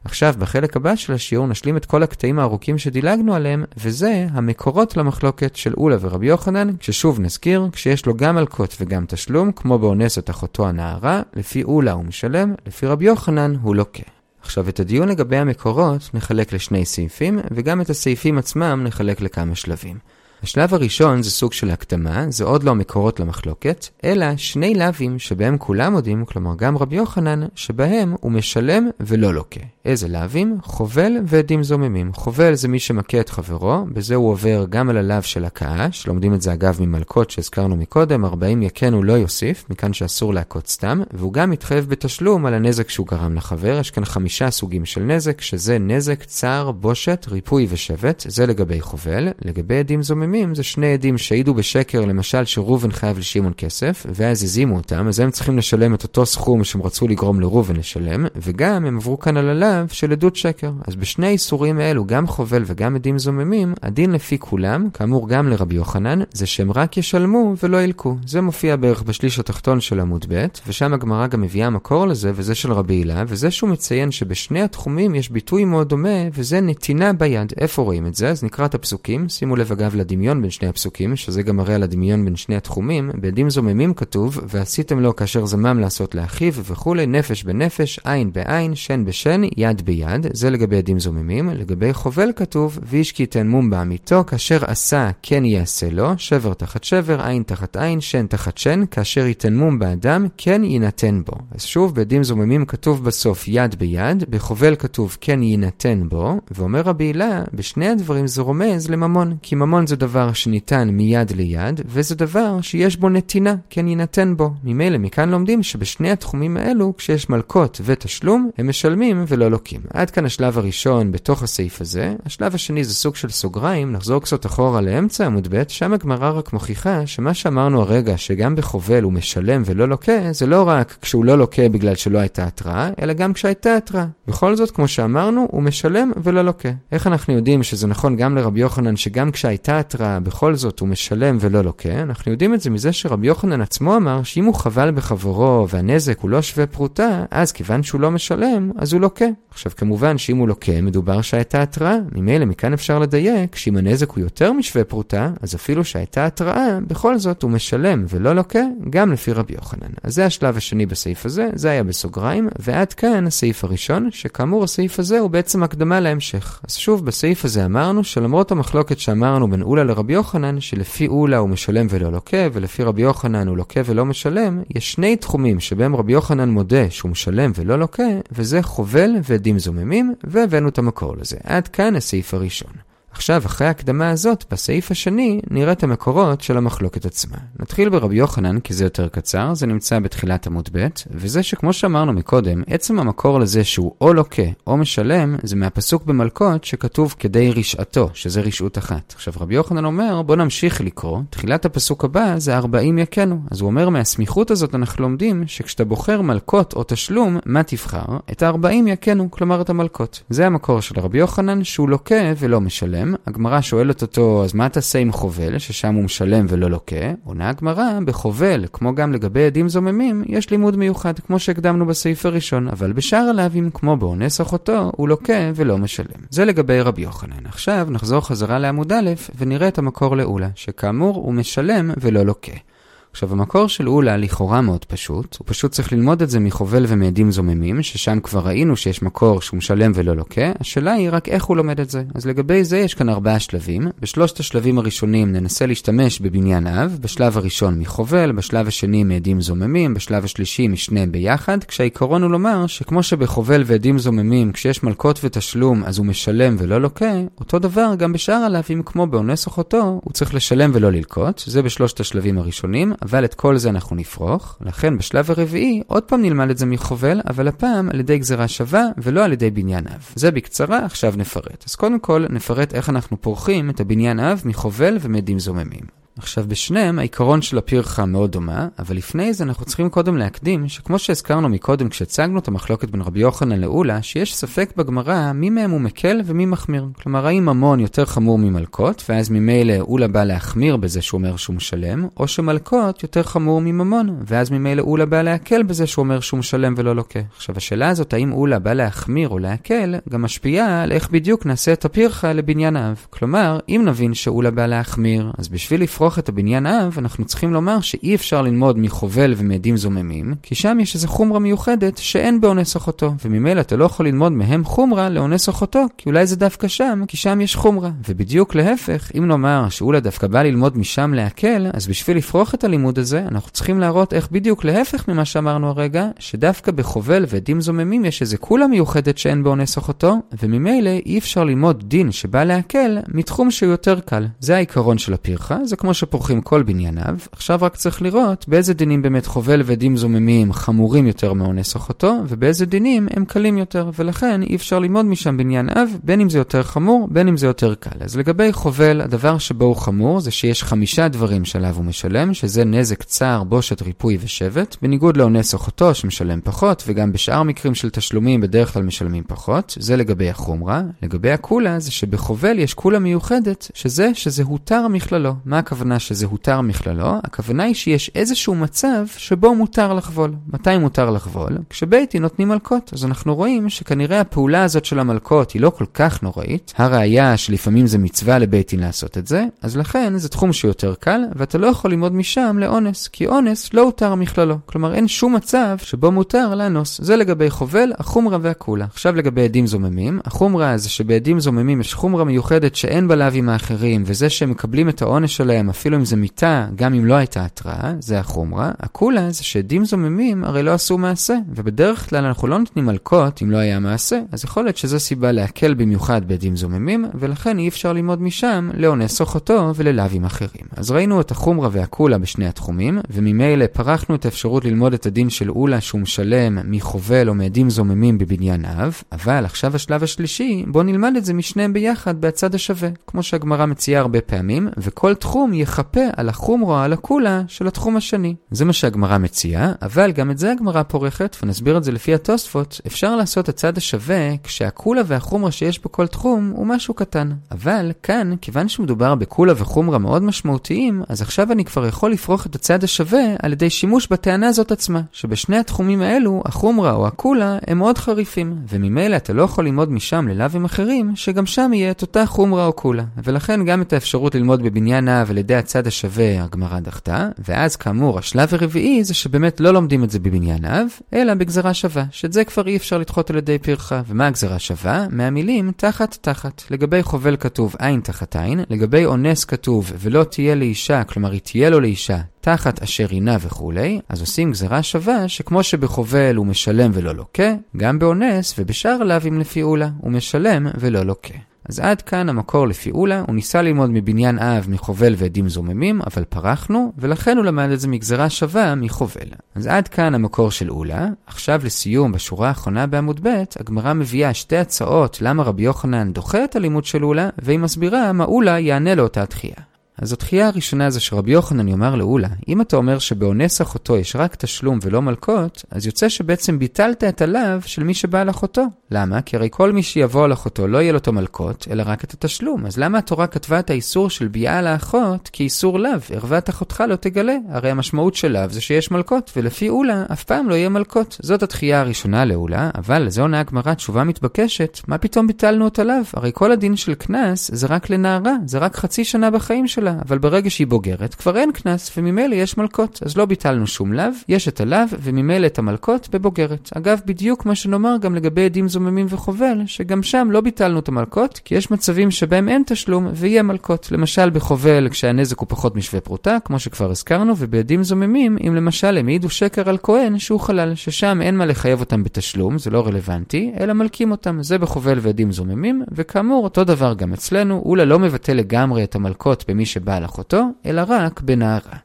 עכשיו, 0.04 0.34
בחלק 0.38 0.76
הבא 0.76 0.96
של 0.96 1.12
השיעור 1.12 1.46
נשלים 1.46 1.76
את 1.76 1.86
כל 1.86 2.02
הקטעים 2.02 2.38
הארוכים 2.38 2.78
שדילגנו 2.78 3.34
עליהם, 3.34 3.64
וזה 3.76 4.26
המקורות 4.30 4.96
למחלוקת 4.96 5.56
של 5.56 5.74
אולה 5.74 5.96
ורבי 6.00 6.26
יוחנן, 6.26 6.76
כששוב 6.76 7.20
נזכיר, 7.20 7.68
כשיש 7.72 8.06
לו 8.06 8.14
גם 8.16 8.34
מלקות 8.34 8.76
וגם 8.80 9.04
תשלום, 9.08 9.52
כמו 9.52 9.78
באונסת 9.78 10.30
אחותו 10.30 10.68
הנערה, 10.68 11.22
לפי 11.34 11.62
אולה 11.62 11.92
הוא 11.92 12.04
משלם, 12.04 12.54
לפי 12.66 12.86
רבי 12.86 13.04
יוחנן 13.04 13.54
הוא 13.62 13.76
לוקה. 13.76 14.19
עכשיו, 14.42 14.68
את 14.68 14.80
הדיון 14.80 15.08
לגבי 15.08 15.36
המקורות 15.36 16.10
נחלק 16.14 16.52
לשני 16.52 16.84
סעיפים, 16.84 17.38
וגם 17.50 17.80
את 17.80 17.90
הסעיפים 17.90 18.38
עצמם 18.38 18.80
נחלק 18.84 19.20
לכמה 19.20 19.54
שלבים. 19.54 19.98
השלב 20.42 20.74
הראשון 20.74 21.22
זה 21.22 21.30
סוג 21.30 21.52
של 21.52 21.70
הקדמה, 21.70 22.24
זה 22.28 22.44
עוד 22.44 22.62
לא 22.62 22.74
מקורות 22.74 23.20
למחלוקת, 23.20 23.86
אלא 24.04 24.26
שני 24.36 24.74
לאווים 24.74 25.18
שבהם 25.18 25.58
כולם 25.58 25.92
מודים, 25.92 26.24
כלומר 26.24 26.54
גם 26.56 26.78
רבי 26.78 26.96
יוחנן, 26.96 27.46
שבהם 27.54 28.14
הוא 28.20 28.32
משלם 28.32 28.88
ולא 29.00 29.34
לוקה. 29.34 29.60
איזה 29.84 30.08
לאווים? 30.08 30.58
חובל 30.62 31.12
ועדים 31.26 31.62
זוממים. 31.62 32.12
חובל 32.12 32.54
זה 32.54 32.68
מי 32.68 32.78
שמכה 32.78 33.20
את 33.20 33.28
חברו, 33.28 33.84
בזה 33.92 34.14
הוא 34.14 34.30
עובר 34.30 34.66
גם 34.68 34.90
על 34.90 34.96
הלאו 34.96 35.22
של 35.22 35.44
הכאה, 35.44 35.92
שלומדים 35.92 36.34
את 36.34 36.42
זה 36.42 36.52
אגב 36.52 36.78
ממלכות 36.80 37.30
שהזכרנו 37.30 37.76
מקודם, 37.76 38.24
40 38.24 38.62
יכן 38.62 38.92
הוא 38.92 39.04
לא 39.04 39.12
יוסיף, 39.12 39.64
מכאן 39.70 39.92
שאסור 39.92 40.34
להכות 40.34 40.68
סתם, 40.68 41.02
והוא 41.12 41.32
גם 41.32 41.50
מתחייב 41.50 41.88
בתשלום 41.88 42.46
על 42.46 42.54
הנזק 42.54 42.88
שהוא 42.88 43.06
גרם 43.06 43.34
לחבר, 43.34 43.78
יש 43.80 43.90
כאן 43.90 44.04
חמישה 44.04 44.50
סוגים 44.50 44.84
של 44.84 45.02
נזק, 45.02 45.40
שזה 45.40 45.78
נזק, 45.78 46.24
צער, 46.24 46.72
בושת, 46.72 47.26
ריפוי 47.30 47.66
ושבט, 47.70 48.24
זה 48.28 48.46
לגבי 48.46 48.80
חובל. 48.80 49.28
לגבי 49.44 49.78
עדים 49.78 50.02
זוממים, 50.02 50.29
זה 50.52 50.62
שני 50.62 50.92
עדים 50.92 51.18
שהעידו 51.18 51.54
בשקר, 51.54 52.00
למשל 52.00 52.44
שראובן 52.44 52.90
חייב 52.92 53.18
לשמעון 53.18 53.52
כסף, 53.56 54.06
ואז 54.14 54.42
הזימו 54.42 54.76
אותם, 54.76 55.08
אז 55.08 55.20
הם 55.20 55.30
צריכים 55.30 55.58
לשלם 55.58 55.94
את 55.94 56.02
אותו 56.02 56.26
סכום 56.26 56.64
שהם 56.64 56.82
רצו 56.82 57.08
לגרום 57.08 57.40
לראובן 57.40 57.76
לשלם, 57.76 58.26
וגם 58.36 58.86
הם 58.86 58.96
עברו 58.96 59.18
כאן 59.18 59.36
על 59.36 59.48
הלאו 59.48 59.88
של 59.88 60.12
עדות 60.12 60.36
שקר. 60.36 60.72
אז 60.86 60.96
בשני 60.96 61.26
האיסורים 61.26 61.78
האלו, 61.78 62.06
גם 62.06 62.26
חובל 62.26 62.62
וגם 62.66 62.96
עדים 62.96 63.18
זוממים, 63.18 63.74
הדין 63.82 64.12
לפי 64.12 64.38
כולם, 64.38 64.90
כאמור 64.94 65.28
גם 65.28 65.48
לרבי 65.48 65.74
יוחנן, 65.74 66.18
זה 66.32 66.46
שהם 66.46 66.72
רק 66.72 66.96
ישלמו 66.96 67.54
ולא 67.62 67.82
ילקו. 67.82 68.16
זה 68.26 68.40
מופיע 68.40 68.76
בערך 68.76 69.02
בשליש 69.02 69.38
התחתון 69.38 69.80
של 69.80 70.00
עמוד 70.00 70.26
ב', 70.28 70.46
ושם 70.66 70.94
הגמרא 70.94 71.26
גם 71.26 71.40
מביאה 71.40 71.70
מקור 71.70 72.06
לזה, 72.06 72.32
וזה 72.34 72.54
של 72.54 72.72
רבי 72.72 72.94
הילה, 72.94 73.24
וזה 73.26 73.50
שהוא 73.50 73.70
מציין 73.70 74.10
שבשני 74.10 74.62
התחומים 74.62 75.14
יש 75.14 75.30
ביטוי 75.30 75.64
מאוד 75.64 75.88
דומה, 75.88 76.18
וזה 76.34 76.60
נתינה 76.60 77.12
ביד. 77.12 77.52
איפה 77.60 77.82
רואים 77.82 78.06
את 78.06 78.14
זה? 78.14 78.28
אז 78.28 78.44
נקרא 78.44 78.66
את 78.66 78.74
הפסוקים, 78.74 79.28
שימו 79.28 79.56
לב 79.56 79.72
אגב 79.72 79.96
לדמיון 79.96 80.19
בין 80.20 80.50
שני 80.50 80.68
הפסוקים, 80.68 81.16
שזה 81.16 81.42
גם 81.42 81.56
מראה 81.56 81.74
על 81.74 81.82
הדמיון 81.82 82.24
בין 82.24 82.36
שני 82.36 82.56
התחומים. 82.56 83.10
בעדים 83.14 83.50
זוממים 83.50 83.94
כתוב, 83.94 84.40
ועשיתם 84.48 85.00
לו 85.00 85.16
כאשר 85.16 85.46
זמם 85.46 85.78
לעשות 85.80 86.14
לאחיו 86.14 86.52
וכולי, 86.54 87.06
נפש 87.06 87.44
בנפש, 87.44 88.00
עין 88.04 88.32
בעין, 88.32 88.74
שן 88.74 89.04
בשן, 89.04 89.40
יד 89.56 89.82
ביד, 89.82 90.26
זה 90.32 90.50
לגבי 90.50 90.76
עדים 90.76 90.98
זוממים. 90.98 91.48
לגבי 91.48 91.92
חובל 91.92 92.30
כתוב, 92.36 92.78
ואיש 92.82 93.12
כי 93.12 93.22
יתן 93.22 93.48
מום 93.48 93.70
בעמיתו, 93.70 94.24
כאשר 94.26 94.64
עשה 94.66 95.10
כן 95.22 95.44
יעשה 95.44 95.90
לו, 95.90 96.08
שבר 96.16 96.54
תחת 96.54 96.84
שבר, 96.84 97.22
עין 97.22 97.42
תחת 97.42 97.76
עין, 97.76 98.00
שן 98.00 98.26
תחת 98.26 98.58
שן, 98.58 98.84
כאשר 98.90 99.26
ייתן 99.26 99.54
מום 99.54 99.78
באדם, 99.78 100.26
כן 100.36 100.64
יינתן 100.64 101.22
בו. 101.26 101.32
אז 101.54 101.62
שוב, 101.62 101.94
בעדים 101.94 102.24
זוממים 102.24 102.64
כתוב 102.64 103.04
בסוף 103.04 103.48
יד 103.48 103.74
ביד, 103.74 104.24
בחובל 104.30 104.76
כתוב 104.76 105.16
כן 105.20 105.42
יינתן 105.42 106.08
בו, 106.08 106.40
ואומר 106.50 106.80
רבי 106.80 107.04
הילה, 107.04 107.42
בשני 107.54 107.88
הדברים 107.88 108.26
זה 108.26 108.42
רומז 108.42 108.90
לממון, 108.90 109.36
כי 109.42 109.54
ממון 109.54 109.86
זה 109.86 109.96
דבר 109.96 110.09
שניתן 110.32 110.88
מיד 110.88 111.30
ליד, 111.30 111.80
וזה 111.86 112.14
דבר 112.14 112.60
שיש 112.60 112.96
בו 112.96 113.08
נתינה, 113.08 113.54
כן 113.70 113.88
יינתן 113.88 114.36
בו. 114.36 114.50
ממילא 114.64 114.98
מכאן 114.98 115.30
לומדים 115.30 115.62
שבשני 115.62 116.10
התחומים 116.10 116.56
האלו, 116.56 116.94
כשיש 116.96 117.30
מלקות 117.30 117.80
ותשלום, 117.84 118.50
הם 118.58 118.68
משלמים 118.68 119.24
ולא 119.28 119.50
לוקים. 119.50 119.80
עד 119.94 120.10
כאן 120.10 120.24
השלב 120.24 120.58
הראשון 120.58 121.12
בתוך 121.12 121.42
הסעיף 121.42 121.80
הזה. 121.80 122.14
השלב 122.26 122.54
השני 122.54 122.84
זה 122.84 122.94
סוג 122.94 123.16
של 123.16 123.30
סוגריים, 123.30 123.92
נחזור 123.92 124.20
קצת 124.20 124.46
אחורה 124.46 124.80
לאמצע 124.80 125.26
עמוד 125.26 125.48
ב', 125.50 125.62
שם 125.68 125.92
הגמרא 125.92 126.30
רק 126.30 126.52
מוכיחה 126.52 127.06
שמה 127.06 127.34
שאמרנו 127.34 127.80
הרגע, 127.80 128.16
שגם 128.16 128.56
בחובל 128.56 129.02
הוא 129.02 129.12
משלם 129.12 129.62
ולא 129.66 129.88
לוקה, 129.88 130.32
זה 130.32 130.46
לא 130.46 130.68
רק 130.68 130.96
כשהוא 131.02 131.24
לא 131.24 131.38
לוקה 131.38 131.68
בגלל 131.68 131.94
שלא 131.94 132.18
הייתה 132.18 132.44
התראה, 132.44 132.90
אלא 133.02 133.12
גם 133.12 133.32
כשהייתה 133.32 133.76
התראה. 133.76 134.06
בכל 134.28 134.56
זאת, 134.56 134.70
כמו 134.70 134.88
שאמרנו, 134.88 135.48
הוא 135.50 135.62
משלם 135.62 136.12
ולא 136.22 136.42
לוקה. 136.42 136.68
איך 136.92 137.06
אנחנו 137.06 137.34
יודעים 137.34 137.62
שזה 137.62 137.86
נכון 137.86 138.16
גם 138.16 138.36
לרבי 138.36 138.60
יוחנן, 138.60 138.96
שגם 138.96 139.30
כשהייתה 139.30 139.78
התראה, 139.78 139.99
בכל 140.02 140.54
זאת 140.54 140.80
הוא 140.80 140.88
משלם 140.88 141.36
ולא 141.40 141.60
לוקה? 141.64 142.02
אנחנו 142.02 142.32
יודעים 142.32 142.54
את 142.54 142.60
זה 142.60 142.70
מזה 142.70 142.92
שרבי 142.92 143.26
יוחנן 143.26 143.60
עצמו 143.60 143.96
אמר 143.96 144.22
שאם 144.22 144.44
הוא 144.44 144.54
חבל 144.54 144.90
בחברו 144.90 145.66
והנזק 145.68 146.20
הוא 146.20 146.30
לא 146.30 146.42
שווה 146.42 146.66
פרוטה, 146.66 147.24
אז 147.30 147.52
כיוון 147.52 147.82
שהוא 147.82 148.00
לא 148.00 148.10
משלם, 148.10 148.70
אז 148.76 148.92
הוא 148.92 149.00
לוקה. 149.00 149.24
עכשיו 149.50 149.72
כמובן 149.76 150.18
שאם 150.18 150.36
הוא 150.36 150.48
לוקה, 150.48 150.80
מדובר 150.82 151.22
שהייתה 151.22 151.62
התראה. 151.62 151.96
ממילא 152.12 152.44
מכאן 152.44 152.72
אפשר 152.72 152.98
לדייק 152.98 153.56
שאם 153.56 153.76
הנזק 153.76 154.10
הוא 154.10 154.20
יותר 154.20 154.52
משווה 154.52 154.84
פרוטה, 154.84 155.30
אז 155.42 155.54
אפילו 155.54 155.84
שהייתה 155.84 156.26
התראה, 156.26 156.78
בכל 156.86 157.18
זאת 157.18 157.42
הוא 157.42 157.50
משלם 157.50 158.04
ולא 158.08 158.34
לוקה, 158.34 158.62
גם 158.90 159.12
לפי 159.12 159.32
רבי 159.32 159.54
יוחנן. 159.54 159.90
אז 160.02 160.14
זה 160.14 160.26
השלב 160.26 160.56
השני 160.56 160.86
בסעיף 160.86 161.26
הזה, 161.26 161.48
זה 161.54 161.70
היה 161.70 161.84
בסוגריים, 161.84 162.48
ועד 162.58 162.92
כאן 162.92 163.26
הסעיף 163.26 163.64
הראשון, 163.64 164.08
שכאמור 164.10 164.64
הסעיף 164.64 164.98
הזה 164.98 165.18
הוא 165.18 165.30
בעצם 165.30 165.62
הקדמה 165.62 166.00
להמשך. 166.00 166.60
אז 166.68 166.74
שוב, 166.74 167.06
בסעיף 167.06 167.44
הזה 167.44 167.64
אמרנו 167.64 168.04
שלמרות 168.04 168.52
המחלוקת 168.52 168.98
שאמרנו 168.98 169.50
בין 169.50 169.62
אולה 169.62 169.84
לרבי 169.90 170.12
יוחנן, 170.12 170.60
שלפי 170.60 171.06
אולה 171.06 171.38
הוא 171.38 171.48
משלם 171.48 171.86
ולא 171.90 172.12
לוקה, 172.12 172.36
ולפי 172.52 172.82
רבי 172.82 173.02
יוחנן 173.02 173.48
הוא 173.48 173.56
לוקה 173.56 173.80
ולא 173.84 174.04
משלם, 174.04 174.62
יש 174.74 174.92
שני 174.92 175.16
תחומים 175.16 175.60
שבהם 175.60 175.96
רבי 175.96 176.12
יוחנן 176.12 176.48
מודה 176.48 176.90
שהוא 176.90 177.10
משלם 177.10 177.52
ולא 177.54 177.78
לוקה, 177.78 178.02
וזה 178.32 178.62
חובל 178.62 179.10
ועדים 179.28 179.58
זוממים, 179.58 180.14
והבאנו 180.24 180.68
את 180.68 180.78
המקור 180.78 181.16
לזה. 181.16 181.36
עד 181.44 181.68
כאן 181.68 181.96
הסעיף 181.96 182.34
הראשון. 182.34 182.89
עכשיו, 183.20 183.42
אחרי 183.46 183.66
ההקדמה 183.66 184.10
הזאת, 184.10 184.44
בסעיף 184.50 184.90
השני, 184.90 185.40
נראה 185.50 185.72
את 185.72 185.82
המקורות 185.82 186.40
של 186.40 186.56
המחלוקת 186.56 187.06
עצמה. 187.06 187.36
נתחיל 187.58 187.88
ברבי 187.88 188.16
יוחנן, 188.16 188.60
כי 188.60 188.74
זה 188.74 188.84
יותר 188.84 189.08
קצר, 189.08 189.54
זה 189.54 189.66
נמצא 189.66 189.98
בתחילת 189.98 190.46
עמוד 190.46 190.68
ב', 190.72 190.86
וזה 191.10 191.42
שכמו 191.42 191.72
שאמרנו 191.72 192.12
מקודם, 192.12 192.62
עצם 192.66 192.98
המקור 192.98 193.40
לזה 193.40 193.64
שהוא 193.64 193.92
או 194.00 194.14
לוקה 194.14 194.42
או 194.66 194.76
משלם, 194.76 195.36
זה 195.42 195.56
מהפסוק 195.56 196.04
במלכות 196.04 196.64
שכתוב 196.64 197.14
כדי 197.18 197.52
רשעתו, 197.52 198.10
שזה 198.14 198.40
רשעות 198.40 198.78
אחת. 198.78 199.12
עכשיו, 199.16 199.34
רבי 199.40 199.54
יוחנן 199.54 199.84
אומר, 199.84 200.22
בוא 200.22 200.36
נמשיך 200.36 200.80
לקרוא, 200.80 201.20
תחילת 201.30 201.64
הפסוק 201.64 202.04
הבא 202.04 202.34
זה 202.38 202.56
40 202.56 202.98
יכנו. 202.98 203.40
אז 203.50 203.60
הוא 203.60 203.66
אומר, 203.66 203.88
מהסמיכות 203.88 204.50
הזאת 204.50 204.74
אנחנו 204.74 205.02
לומדים 205.02 205.44
שכשאתה 205.46 205.84
בוחר 205.84 206.22
מלכות 206.22 206.72
או 206.72 206.84
תשלום, 206.86 207.38
מה 207.46 207.62
תבחר? 207.62 208.18
את 208.32 208.42
ה-40 208.42 208.88
יכנו, 208.88 209.30
כלומר 209.30 209.60
את 209.60 209.70
המלכות. 209.70 210.22
זה 210.30 210.46
המקור 210.46 210.80
של 210.80 211.00
רבי 211.00 211.18
יוחנן, 211.18 211.64
שהוא 211.64 211.88
לוקה 211.88 212.32
ולא 212.38 212.60
משלם. 212.60 213.09
משלם, 213.10 213.14
הגמרא 213.26 213.60
שואלת 213.60 214.02
אותו, 214.02 214.44
אז 214.44 214.54
מה 214.54 214.68
תעשה 214.68 214.98
עם 214.98 215.12
חובל, 215.12 215.58
ששם 215.58 215.94
הוא 215.94 216.04
משלם 216.04 216.46
ולא 216.48 216.70
לוקה? 216.70 216.96
עונה 217.24 217.48
הגמרא, 217.48 217.98
בחובל, 218.04 218.64
כמו 218.72 218.94
גם 218.94 219.12
לגבי 219.12 219.46
עדים 219.46 219.68
זוממים, 219.68 220.24
יש 220.26 220.50
לימוד 220.50 220.76
מיוחד, 220.76 221.18
כמו 221.18 221.38
שהקדמנו 221.38 221.86
בסעיף 221.86 222.26
הראשון, 222.26 222.68
אבל 222.68 222.92
בשאר 222.92 223.26
הלאווים, 223.30 223.70
כמו 223.74 223.96
באונס 223.96 224.40
אחותו, 224.40 224.92
הוא 224.96 225.08
לוקה 225.08 225.50
ולא 225.54 225.78
משלם. 225.78 226.20
זה 226.30 226.44
לגבי 226.44 226.80
רבי 226.80 227.02
יוחנן. 227.02 227.46
עכשיו 227.46 227.86
נחזור 227.90 228.20
חזרה 228.20 228.58
לעמוד 228.58 228.92
א' 228.92 229.10
ונראה 229.38 229.68
את 229.68 229.78
המקור 229.78 230.16
לאולה, 230.16 230.48
שכאמור 230.54 231.16
הוא 231.16 231.34
משלם 231.34 231.90
ולא 232.00 232.22
לוקה. 232.22 232.69
עכשיו, 233.12 233.32
המקור 233.32 233.68
של 233.68 233.88
אולה 233.88 234.16
לכאורה 234.16 234.60
מאוד 234.60 234.84
פשוט, 234.84 235.36
הוא 235.38 235.46
פשוט 235.48 235.72
צריך 235.72 235.92
ללמוד 235.92 236.22
את 236.22 236.30
זה 236.30 236.40
מחובל 236.40 236.84
ומעדים 236.88 237.30
זוממים, 237.30 237.82
ששם 237.82 238.20
כבר 238.20 238.40
ראינו 238.40 238.76
שיש 238.76 239.02
מקור 239.02 239.40
שהוא 239.40 239.58
משלם 239.58 239.92
ולא 239.94 240.16
לוקה, 240.16 240.52
השאלה 240.60 240.92
היא 240.92 241.08
רק 241.12 241.28
איך 241.28 241.44
הוא 241.44 241.56
לומד 241.56 241.80
את 241.80 241.90
זה. 241.90 242.02
אז 242.14 242.26
לגבי 242.26 242.64
זה 242.64 242.78
יש 242.78 242.94
כאן 242.94 243.08
ארבעה 243.08 243.40
שלבים. 243.40 243.88
בשלושת 244.00 244.40
השלבים 244.40 244.78
הראשונים 244.78 245.32
ננסה 245.32 245.66
להשתמש 245.66 246.20
בבניין 246.20 246.66
אב, 246.66 246.98
בשלב 247.00 247.36
הראשון 247.36 247.78
מחובל, 247.78 248.32
בשלב 248.32 248.68
השני 248.68 249.04
מעדים 249.04 249.40
זוממים, 249.40 249.94
בשלב 249.94 250.24
השלישי 250.24 250.68
משניהם 250.68 251.12
ביחד, 251.12 251.64
כשהעיקרון 251.64 252.22
הוא 252.22 252.30
לומר 252.30 252.66
שכמו 252.66 253.02
שבחובל 253.02 253.62
ועדים 253.66 253.98
זוממים, 253.98 254.52
כשיש 254.52 254.82
מלקות 254.82 255.20
ותשלום 255.24 255.84
אז 255.84 255.98
הוא 255.98 256.06
משלם 256.06 256.56
ולא 256.58 256.80
לוקה, 256.80 257.12
אותו 257.40 257.58
דבר 257.58 257.94
גם 257.98 258.12
בשאר 258.12 258.34
הלאווים 258.34 258.82
כמו 258.82 259.06
באונס 259.06 259.48
אחותו, 259.48 260.00
הוא 260.04 260.12
צריך 260.12 260.34
לשלם 260.34 260.70
ולא 260.74 260.92
ללקות, 260.92 261.44
זה 261.46 261.62
בשלושת 261.62 262.00
השלבים 262.00 262.38
הראשונים. 262.38 262.92
אבל 263.02 263.24
את 263.24 263.34
כל 263.34 263.56
זה 263.56 263.68
אנחנו 263.70 263.96
נפרוך. 263.96 264.56
לכן 264.60 264.98
בשלב 264.98 265.30
הרביעי, 265.30 265.82
עוד 265.86 266.02
פעם 266.02 266.22
נלמד 266.22 266.50
את 266.50 266.58
זה 266.58 266.66
מחובל, 266.66 267.20
אבל 267.28 267.48
הפעם 267.48 267.90
על 267.90 268.00
ידי 268.00 268.18
גזירה 268.18 268.48
שווה 268.48 268.84
ולא 268.98 269.24
על 269.24 269.32
ידי 269.32 269.50
בניין 269.50 269.86
אב. 269.86 270.12
זה 270.14 270.30
בקצרה, 270.30 270.84
עכשיו 270.84 271.14
נפרט. 271.16 271.64
אז 271.66 271.74
קודם 271.74 271.98
כל 271.98 272.24
נפרט 272.30 272.74
איך 272.74 272.88
אנחנו 272.88 273.20
פורחים 273.20 273.70
את 273.70 273.80
הבניין 273.80 274.20
אב 274.20 274.42
מחובל 274.44 274.98
ומדים 275.00 275.38
זוממים. 275.38 275.99
עכשיו 276.18 276.44
בשניהם 276.48 276.98
העיקרון 276.98 277.42
של 277.42 277.58
הפרחה 277.58 278.04
מאוד 278.04 278.32
דומה, 278.32 278.68
אבל 278.78 278.96
לפני 278.96 279.34
זה 279.34 279.44
אנחנו 279.44 279.64
צריכים 279.64 279.88
קודם 279.88 280.16
להקדים 280.16 280.68
שכמו 280.68 280.98
שהזכרנו 280.98 281.48
מקודם 281.48 281.88
כשהצגנו 281.88 282.38
את 282.38 282.48
המחלוקת 282.48 282.90
בין 282.90 283.00
רבי 283.00 283.20
יוחנן 283.20 283.60
לאולה, 283.60 284.02
שיש 284.02 284.36
ספק 284.36 284.72
בגמרא 284.76 285.32
מי 285.32 285.50
מהם 285.50 285.70
הוא 285.70 285.80
מקל 285.80 286.20
ומי 286.24 286.46
מחמיר. 286.46 286.86
כלומר 287.02 287.26
האם 287.26 287.46
ממון 287.46 287.80
יותר 287.80 288.04
חמור 288.04 288.38
ממלקות, 288.38 289.04
ואז 289.08 289.30
ממילא 289.30 289.74
אולה 289.80 290.08
בא 290.08 290.24
להחמיר 290.24 290.76
בזה 290.76 291.02
שהוא 291.02 291.18
אומר 291.18 291.36
שהוא 291.36 291.56
משלם, 291.56 292.06
או 292.16 292.28
שמלקות 292.28 293.02
יותר 293.02 293.22
חמור 293.22 293.60
מממון, 293.60 294.16
ואז 294.26 294.50
ממילא 294.50 294.82
אולה 294.82 295.06
בא 295.06 295.22
להקל 295.22 295.62
בזה 295.62 295.86
שהוא 295.86 296.02
אומר 296.02 296.20
שהוא 296.20 296.38
משלם 296.38 296.74
ולא 296.76 296.96
לוקה. 296.96 297.20
עכשיו 297.36 297.56
השאלה 297.56 297.88
הזאת 297.88 298.12
האם 298.12 298.32
אולה 298.32 298.58
בא 298.58 298.72
להחמיר 298.72 299.28
או 299.28 299.38
להקל, 299.38 299.94
גם 300.08 300.22
משפיעה 300.22 300.82
על 300.82 300.92
איך 300.92 301.10
בדיוק 301.10 301.46
נעשה 301.46 301.72
את 301.72 301.84
הפרחה 301.84 302.32
לבניין 302.32 302.76
האב. 302.76 303.06
כלומר, 303.10 303.58
אם 303.68 303.82
נבין 303.84 304.14
שאולה 304.14 304.50
בא 304.50 304.66
להחמיר, 304.66 305.32
אז 305.38 305.48
בשביל 305.48 305.82
לפרוח 305.82 306.09
לפתוח 306.10 306.18
את 306.18 306.28
הבניין 306.28 306.66
אב, 306.66 306.94
אנחנו 306.98 307.24
צריכים 307.24 307.52
לומר 307.52 307.80
שאי 307.80 308.14
אפשר 308.14 308.42
ללמוד 308.42 308.78
מחובל 308.78 309.34
ומעדים 309.36 309.76
זוממים, 309.76 310.34
כי 310.42 310.54
שם 310.54 310.78
יש 310.80 310.94
איזו 310.94 311.08
חומרה 311.08 311.38
מיוחדת 311.38 311.98
שאין 311.98 312.40
באונס 312.40 312.76
אחותו, 312.76 313.14
וממילא 313.24 313.60
אתה 313.60 313.76
לא 313.76 313.84
יכול 313.84 314.06
ללמוד 314.06 314.32
מהם 314.32 314.64
חומרה 314.64 315.08
לאונס 315.08 315.48
אחותו, 315.48 315.84
כי 315.98 316.08
אולי 316.08 316.26
זה 316.26 316.36
דווקא 316.36 316.68
שם, 316.68 317.02
כי 317.08 317.16
שם 317.16 317.40
יש 317.40 317.56
חומרה. 317.56 317.90
ובדיוק 318.08 318.54
להפך, 318.54 319.10
אם 319.18 319.26
נאמר 319.28 319.68
שאולי 319.68 320.00
דווקא 320.00 320.26
בא 320.26 320.42
ללמוד 320.42 320.78
משם 320.78 321.14
להקל, 321.14 321.66
אז 321.72 321.86
בשביל 321.86 322.16
לפרוח 322.16 322.54
את 322.54 322.64
הלימוד 322.64 322.98
הזה, 322.98 323.24
אנחנו 323.28 323.50
צריכים 323.50 323.80
להראות 323.80 324.14
איך 324.14 324.30
בדיוק 324.30 324.64
להפך 324.64 325.08
ממה 325.08 325.24
שאמרנו 325.24 325.68
הרגע, 325.68 326.08
שדווקא 326.18 326.72
בחובל 326.72 327.24
ועדים 327.28 327.60
זוממים 327.60 328.04
יש 328.04 328.22
איזו 328.22 328.36
כולה 328.40 328.66
מיוחדת 328.66 329.18
שאין 329.18 329.42
באונס 329.42 329.78
אחותו, 329.78 330.16
וממילא 330.42 330.90
אי 331.06 331.18
אפשר 331.18 331.44
ללמוד 331.44 331.82
דין 331.86 332.12
שבא 332.12 332.44
להקל 332.44 332.98
מתחום 333.08 333.50
שהוא 333.50 333.70
יותר 333.70 334.00
קל. 334.00 334.26
זה 334.40 334.56
העיקרון 334.56 334.98
של 334.98 335.14
הפרחה, 335.14 335.64
זה 335.64 335.76
כמו 335.76 335.89
שפורחים 335.94 336.40
כל 336.40 336.62
בנייניו, 336.62 337.16
עכשיו 337.32 337.58
רק 337.62 337.76
צריך 337.76 338.02
לראות 338.02 338.48
באיזה 338.48 338.74
דינים 338.74 339.02
באמת 339.02 339.26
חובל 339.26 339.62
ועדים 339.64 339.96
זוממים 339.96 340.52
חמורים 340.52 341.06
יותר 341.06 341.32
מאונס 341.32 341.76
אחותו, 341.76 342.16
ובאיזה 342.28 342.66
דינים 342.66 343.08
הם 343.10 343.24
קלים 343.24 343.58
יותר, 343.58 343.90
ולכן 343.98 344.42
אי 344.42 344.56
אפשר 344.56 344.78
ללמוד 344.78 345.04
משם 345.06 345.36
בניין 345.36 345.68
אב, 345.68 345.88
בין 346.04 346.20
אם 346.20 346.30
זה 346.30 346.38
יותר 346.38 346.62
חמור, 346.62 347.08
בין 347.10 347.28
אם 347.28 347.36
זה 347.36 347.46
יותר 347.46 347.74
קל. 347.74 347.98
אז 348.00 348.16
לגבי 348.16 348.52
חובל, 348.52 349.00
הדבר 349.00 349.38
שבו 349.38 349.64
הוא 349.64 349.76
חמור 349.76 350.20
זה 350.20 350.30
שיש 350.30 350.64
חמישה 350.64 351.08
דברים 351.08 351.44
שעליו 351.44 351.74
הוא 351.76 351.84
משלם, 351.84 352.34
שזה 352.34 352.64
נזק, 352.64 353.02
צער, 353.02 353.44
בושת, 353.44 353.82
ריפוי 353.82 354.18
ושבט, 354.20 354.76
בניגוד 354.82 355.16
לאונס 355.16 355.54
אחותו 355.54 355.94
שמשלם 355.94 356.40
פחות, 356.44 356.84
וגם 356.86 357.12
בשאר 357.12 357.42
מקרים 357.42 357.74
של 357.74 357.90
תשלומים 357.90 358.40
בדרך 358.40 358.72
כלל 358.72 358.82
משלמים 358.82 359.24
פחות, 359.26 359.76
זה 359.80 359.96
לגבי 359.96 360.30
החומרה. 360.30 360.82
לגבי 361.02 361.30
הקולה 361.30 361.78
זה 361.78 361.90
שבחובל 361.90 362.58
יש 362.58 362.74
קולה 362.74 362.98
מיוחדת, 362.98 363.70
שזה 363.74 364.10
שזה 364.14 364.42
הותר 364.42 364.88
מכללו. 364.88 365.34
מה 365.44 365.58
הכוונה? 365.58 365.79
הכוונה 365.80 365.98
שזה 365.98 366.26
הותר 366.26 366.60
מכללו, 366.60 367.06
הכוונה 367.24 367.62
היא 367.62 367.74
שיש 367.74 368.10
איזשהו 368.14 368.54
מצב 368.54 369.06
שבו 369.16 369.54
מותר 369.54 369.92
לחבול. 369.92 370.32
מתי 370.52 370.78
מותר 370.78 371.10
לחבול? 371.10 371.58
כשבייטי 371.70 372.18
נותנים 372.18 372.48
מלקות. 372.48 372.90
אז 372.92 373.04
אנחנו 373.04 373.34
רואים 373.34 373.68
שכנראה 373.68 374.20
הפעולה 374.20 374.64
הזאת 374.64 374.84
של 374.84 374.98
המלקות 374.98 375.50
היא 375.50 375.62
לא 375.62 375.70
כל 375.70 375.84
כך 375.94 376.22
נוראית. 376.22 376.74
הראיה 376.76 377.36
שלפעמים 377.36 377.86
זה 377.86 377.98
מצווה 377.98 378.38
לבייטין 378.38 378.80
לעשות 378.80 379.18
את 379.18 379.26
זה, 379.26 379.44
אז 379.62 379.76
לכן 379.76 380.18
זה 380.18 380.28
תחום 380.28 380.52
שיותר 380.52 380.94
קל, 380.94 381.20
ואתה 381.36 381.58
לא 381.58 381.66
יכול 381.66 381.90
ללמוד 381.90 382.14
משם 382.14 382.56
לאונס, 382.58 383.08
כי 383.08 383.26
אונס 383.26 383.74
לא 383.74 383.82
הותר 383.82 384.14
מכללו. 384.14 384.56
כלומר 384.66 384.94
אין 384.94 385.08
שום 385.08 385.36
מצב 385.36 385.76
שבו 385.82 386.10
מותר 386.12 386.54
לאנוס. 386.54 387.00
זה 387.02 387.16
לגבי 387.16 387.50
חובל, 387.50 387.92
החומרה 387.98 388.38
והקולה. 388.40 388.84
עכשיו 388.84 389.16
לגבי 389.16 389.44
עדים 389.44 389.66
זוממים, 389.66 390.20
החומרה 390.24 390.76
זה 390.76 390.88
שבעדים 390.88 391.40
זוממים 391.40 391.80
יש 391.80 391.94
חומרה 391.94 392.24
מיוחדת 392.24 392.74
שאין 392.74 393.08
בלאווים 393.08 393.48
האחרים, 393.48 394.02
וזה 394.06 394.30
שהם 394.30 394.50
מקבלים 394.50 394.88
את 394.88 395.02
העונש 395.02 395.36
שלהם 395.36 395.69
אפילו 395.70 395.96
אם 395.96 396.04
זה 396.04 396.16
מיטה, 396.16 396.66
גם 396.74 396.94
אם 396.94 397.04
לא 397.04 397.14
הייתה 397.14 397.44
התראה, 397.44 397.92
זה 398.00 398.18
החומרה. 398.18 398.70
הקולה 398.80 399.30
זה 399.30 399.44
שעדים 399.44 399.84
זוממים 399.84 400.44
הרי 400.44 400.62
לא 400.62 400.70
עשו 400.70 400.98
מעשה, 400.98 401.34
ובדרך 401.54 402.08
כלל 402.08 402.24
אנחנו 402.24 402.48
לא 402.48 402.58
נותנים 402.58 402.86
מלקות 402.86 403.42
אם 403.42 403.50
לא 403.50 403.56
היה 403.56 403.80
מעשה, 403.80 404.20
אז 404.32 404.44
יכול 404.44 404.64
להיות 404.64 404.76
שזו 404.76 405.00
סיבה 405.00 405.32
להקל 405.32 405.74
במיוחד 405.74 406.28
בעדים 406.28 406.56
זוממים, 406.56 407.04
ולכן 407.14 407.58
אי 407.58 407.68
אפשר 407.68 407.92
ללמוד 407.92 408.22
משם 408.22 408.70
לאונס 408.74 409.22
אחותו 409.22 409.72
וללאווים 409.76 410.24
אחרים. 410.24 410.66
אז 410.76 410.90
ראינו 410.90 411.20
את 411.20 411.30
החומרה 411.30 411.68
והקולה 411.72 412.18
בשני 412.18 412.46
התחומים, 412.46 412.98
וממילא 413.10 413.66
פרחנו 413.72 414.14
את 414.14 414.24
האפשרות 414.24 414.64
ללמוד 414.64 414.94
את 414.94 415.06
הדין 415.06 415.30
של 415.30 415.50
אולה 415.50 415.80
שהוא 415.80 416.00
משלם 416.00 416.58
מחובל 416.64 417.28
או 417.28 417.34
מעדים 417.34 417.70
זוממים 417.70 418.18
בבניין 418.18 418.64
אב, 418.64 419.02
אבל 419.12 419.44
עכשיו 419.44 419.76
השלב 419.76 420.02
השלישי, 420.02 420.64
בואו 420.66 420.84
נלמד 420.84 421.12
את 421.16 421.24
זה 421.24 421.34
משניהם 421.34 421.72
ביחד 421.72 422.20
בהצד 422.20 422.54
השווה, 422.54 422.88
כמו 423.06 423.22
שהגמרא 423.22 423.66
מציעה 423.66 424.00
הרבה 424.00 424.20
פעמים, 424.20 424.68
וכל 424.76 425.14
תחום 425.14 425.54
יחפה 425.60 426.00
על 426.16 426.28
החומרו, 426.28 426.76
על 426.76 426.92
הקולה 426.92 427.42
של 427.48 427.66
התחום 427.66 427.96
השני. 427.96 428.34
זה 428.50 428.64
מה 428.64 428.72
שהגמרא 428.72 429.18
מציעה, 429.18 429.72
אבל 429.82 430.12
גם 430.12 430.30
את 430.30 430.38
זה 430.38 430.52
הגמרא 430.52 430.82
פורכת, 430.82 431.36
ונסביר 431.42 431.76
את 431.76 431.84
זה 431.84 431.92
לפי 431.92 432.14
התוספות, 432.14 432.80
אפשר 432.86 433.16
לעשות 433.16 433.48
הצד 433.48 433.76
השווה 433.78 434.36
כשהקולה 434.42 435.02
והחומרה 435.06 435.50
שיש 435.50 435.84
בכל 435.84 436.06
תחום 436.06 436.52
הוא 436.56 436.66
משהו 436.66 436.94
קטן. 436.94 437.30
אבל 437.50 437.92
כאן, 438.02 438.34
כיוון 438.40 438.68
שמדובר 438.68 439.14
בקולה 439.14 439.52
וחומרה 439.56 439.98
מאוד 439.98 440.22
משמעותיים, 440.22 441.02
אז 441.08 441.22
עכשיו 441.22 441.52
אני 441.52 441.64
כבר 441.64 441.86
יכול 441.86 442.12
לפרוח 442.12 442.46
את 442.46 442.54
הצד 442.54 442.84
השווה 442.84 443.22
על 443.42 443.52
ידי 443.52 443.70
שימוש 443.70 444.08
בטענה 444.10 444.48
הזאת 444.48 444.72
עצמה, 444.72 445.00
שבשני 445.12 445.58
התחומים 445.58 446.02
האלו, 446.02 446.42
החומרה 446.44 446.92
או 446.92 447.06
הקולה 447.06 447.58
הם 447.66 447.78
מאוד 447.78 447.98
חריפים, 447.98 448.56
וממילא 448.68 449.16
אתה 449.16 449.32
לא 449.32 449.42
יכול 449.42 449.64
ללמוד 449.64 449.92
משם 449.92 450.28
ללאווים 450.28 450.64
אחרים, 450.64 451.12
שגם 451.14 451.46
שם 451.46 451.70
יהיה 451.74 451.90
את 451.90 452.02
אותה 452.02 452.26
חומרה 452.26 452.66
או 452.66 452.72
קולה. 452.72 453.04
ולכן 453.24 453.64
גם 453.64 453.82
את 453.82 453.92
האפשרות 453.92 454.34
ללמוד 454.34 454.62
בבניין 454.62 455.08
האב 455.08 455.30
על 455.30 455.38
הצד 455.54 455.86
השווה 455.86 456.42
הגמרא 456.42 456.80
דחתה, 456.80 457.28
ואז 457.48 457.76
כאמור 457.76 458.18
השלב 458.18 458.54
הרביעי 458.54 459.04
זה 459.04 459.14
שבאמת 459.14 459.60
לא 459.60 459.70
לומדים 459.70 460.04
את 460.04 460.10
זה 460.10 460.18
בבניין 460.18 460.64
אב, 460.64 460.88
אלא 461.14 461.34
בגזרה 461.34 461.74
שווה, 461.74 462.04
שאת 462.10 462.32
זה 462.32 462.44
כבר 462.44 462.66
אי 462.66 462.76
אפשר 462.76 462.98
לדחות 462.98 463.30
על 463.30 463.36
ידי 463.36 463.58
פרחה. 463.58 464.02
ומה 464.06 464.26
הגזרה 464.26 464.58
שווה? 464.58 465.06
מהמילים 465.10 465.72
תחת 465.76 466.18
תחת. 466.20 466.62
לגבי 466.70 467.02
חובל 467.02 467.36
כתוב 467.36 467.74
עין 467.78 468.00
תחת 468.00 468.36
עין, 468.36 468.60
לגבי 468.70 469.04
אונס 469.04 469.44
כתוב 469.44 469.92
ולא 469.98 470.24
תהיה 470.24 470.54
לאישה, 470.54 471.04
כלומר 471.04 471.30
היא 471.30 471.40
תהיה 471.40 471.70
לו 471.70 471.80
לאישה, 471.80 472.18
תחת 472.40 472.82
אשר 472.82 473.08
עינה 473.08 473.36
וכולי, 473.40 474.00
אז 474.08 474.20
עושים 474.20 474.50
גזרה 474.50 474.82
שווה 474.82 475.28
שכמו 475.28 475.62
שבחובל 475.62 476.36
הוא 476.36 476.46
משלם 476.46 476.90
ולא 476.94 477.14
לוקה, 477.14 477.52
גם 477.76 477.98
באונס 477.98 478.54
ובשאר 478.58 478.98
לאווים 478.98 479.40
לפי 479.40 479.62
אולה 479.62 479.88
הוא 479.98 480.12
משלם 480.12 480.66
ולא 480.78 481.02
לוקה. 481.02 481.49
אז 481.70 481.78
עד 481.78 482.02
כאן 482.02 482.28
המקור 482.28 482.68
לפיעולה, 482.68 483.22
הוא 483.26 483.34
ניסה 483.34 483.62
ללמוד 483.62 483.90
מבניין 483.90 484.38
אב 484.38 484.66
מחובל 484.68 485.14
ועדים 485.16 485.48
זוממים, 485.48 486.00
אבל 486.06 486.24
פרחנו, 486.24 486.92
ולכן 486.98 487.36
הוא 487.36 487.44
למד 487.44 487.70
את 487.70 487.80
זה 487.80 487.88
מגזרה 487.88 488.30
שווה 488.30 488.74
מחובל. 488.74 489.28
אז 489.54 489.66
עד 489.66 489.88
כאן 489.88 490.14
המקור 490.14 490.50
של 490.50 490.70
אולה. 490.70 491.08
עכשיו 491.26 491.60
לסיום, 491.64 492.12
בשורה 492.12 492.48
האחרונה 492.48 492.86
בעמוד 492.86 493.20
ב', 493.22 493.42
הגמרא 493.60 493.92
מביאה 493.92 494.34
שתי 494.34 494.56
הצעות 494.56 495.18
למה 495.20 495.42
רבי 495.42 495.62
יוחנן 495.62 496.12
דוחה 496.12 496.44
את 496.44 496.56
הלימוד 496.56 496.84
של 496.84 497.04
אולה, 497.04 497.28
והיא 497.38 497.58
מסבירה 497.58 498.12
מה 498.12 498.24
אולה 498.24 498.58
יענה 498.58 498.94
לאותה 498.94 499.26
תחייה. 499.26 499.69
אז 500.00 500.12
התחייה 500.12 500.48
הראשונה 500.48 500.90
זה 500.90 501.00
שרבי 501.00 501.32
יוחנן 501.32 501.68
יאמר 501.68 501.94
לאולה, 501.94 502.28
אם 502.48 502.60
אתה 502.60 502.76
אומר 502.76 502.98
שבאונס 502.98 503.62
אחותו 503.62 503.96
יש 503.96 504.16
רק 504.16 504.34
תשלום 504.34 504.78
ולא 504.82 505.02
מלקות, 505.02 505.64
אז 505.70 505.86
יוצא 505.86 506.08
שבעצם 506.08 506.58
ביטלת 506.58 507.04
את 507.04 507.22
הלאו 507.22 507.62
של 507.64 507.84
מי 507.84 507.94
שבא 507.94 508.20
על 508.20 508.30
אחותו. 508.30 508.62
למה? 508.90 509.22
כי 509.22 509.36
הרי 509.36 509.48
כל 509.50 509.72
מי 509.72 509.82
שיבוא 509.82 510.24
על 510.24 510.32
אחותו 510.32 510.66
לא 510.68 510.78
יהיה 510.78 510.92
לו 510.92 510.98
את 510.98 511.08
המלקות, 511.08 511.66
אלא 511.70 511.82
רק 511.86 512.04
את 512.04 512.12
התשלום. 512.12 512.66
אז 512.66 512.78
למה 512.78 512.98
התורה 512.98 513.26
כתבה 513.26 513.58
את 513.58 513.70
האיסור 513.70 514.10
של 514.10 514.28
ביאה 514.28 514.62
לאחות 514.62 515.30
כאיסור 515.32 515.78
לאו? 515.78 515.90
ערוות 516.14 516.50
אחותך 516.50 516.84
לא 516.88 516.96
תגלה. 516.96 517.36
הרי 517.50 517.70
המשמעות 517.70 518.14
של 518.14 518.32
לאו 518.32 518.48
זה 518.50 518.60
שיש 518.60 518.90
מלקות, 518.90 519.32
ולפי 519.36 519.68
אולה 519.68 520.04
אף 520.12 520.24
פעם 520.24 520.48
לא 520.48 520.54
יהיה 520.54 520.68
מלקות. 520.68 521.16
זאת 521.22 521.42
התחייה 521.42 521.80
הראשונה 521.80 522.24
לאולה, 522.24 522.70
אבל 522.74 523.02
לזה 523.02 523.22
עונה 523.22 523.40
הגמרא 523.40 523.74
תשובה 523.74 524.04
מתבקשת, 524.04 524.80
מה 524.88 524.98
פתאום 524.98 525.26
ביטלנו 525.26 525.68
את 525.68 525.78
הלאו? 525.78 525.94
הרי 526.14 526.30
כל 526.34 526.52
הדין 526.52 526.76
של 526.76 526.94
קנס 526.94 527.50
זה 527.54 527.66
רק 527.66 527.90
לנערה, 527.90 528.34
זה 528.46 528.58
רק 528.58 528.76
חצי 528.76 529.04
שנה 529.04 529.30
בחיים 529.30 529.66
שלה. 529.66 529.89
שלה, 529.90 530.02
אבל 530.08 530.18
ברגע 530.18 530.50
שהיא 530.50 530.66
בוגרת, 530.66 531.14
כבר 531.14 531.36
אין 531.36 531.52
קנס, 531.52 531.92
וממילא 531.96 532.34
יש 532.34 532.58
מלקות. 532.58 533.00
אז 533.04 533.16
לא 533.16 533.24
ביטלנו 533.24 533.66
שום 533.66 533.92
לאו, 533.92 534.04
יש 534.28 534.48
את 534.48 534.60
הלאו, 534.60 534.78
וממילא 535.02 535.46
את 535.46 535.58
המלקות 535.58 536.08
בבוגרת. 536.12 536.70
אגב, 536.76 537.00
בדיוק 537.06 537.46
מה 537.46 537.54
שנאמר 537.54 537.96
גם 538.00 538.14
לגבי 538.14 538.44
עדים 538.44 538.68
זוממים 538.68 539.06
וחובל, 539.08 539.62
שגם 539.66 540.02
שם 540.02 540.28
לא 540.30 540.40
ביטלנו 540.40 540.78
את 540.78 540.88
המלקות, 540.88 541.40
כי 541.44 541.54
יש 541.54 541.70
מצבים 541.70 542.10
שבהם 542.10 542.48
אין 542.48 542.62
תשלום, 542.66 543.08
ויהיה 543.14 543.42
מלקות. 543.42 543.92
למשל 543.92 544.30
בחובל, 544.30 544.88
כשהנזק 544.88 545.38
הוא 545.38 545.46
פחות 545.48 545.76
משווה 545.76 546.00
פרוטה, 546.00 546.36
כמו 546.44 546.58
שכבר 546.58 546.90
הזכרנו, 546.90 547.34
ובעדים 547.36 547.82
זוממים, 547.82 548.36
אם 548.46 548.54
למשל 548.54 548.98
הם 548.98 549.08
העידו 549.08 549.30
שקר 549.30 549.68
על 549.68 549.78
כהן 549.82 550.18
שהוא 550.18 550.40
חלל, 550.40 550.74
ששם 550.74 551.22
אין 551.22 551.36
מה 551.36 551.46
לחייב 551.46 551.80
אותם 551.80 552.02
בתשלום, 552.02 552.58
זה 552.58 552.70
לא 552.70 552.86
רלוונטי, 552.86 553.52
אלא 553.60 553.72
מלקים 553.72 554.10
אותם. 554.10 554.42
זה 554.42 554.58
בחובל 554.58 554.98
ועדים 555.02 555.32
זוממים, 555.32 555.82
וכאמור, 555.92 556.44
אותו 556.44 556.64
דבר 556.64 556.94
גם 556.94 557.12
אצלנו, 557.12 557.62
אולה 557.64 557.84
לא 557.84 557.98
מבטל 557.98 558.32
לגמרי 558.32 558.84
את 558.84 558.94
המלקות 558.94 559.44
במי 559.48 559.66
שבעל 559.70 560.04
אחותו, 560.04 560.42
אלא 560.66 560.82
רק 560.88 561.20
בנערה. 561.20 561.76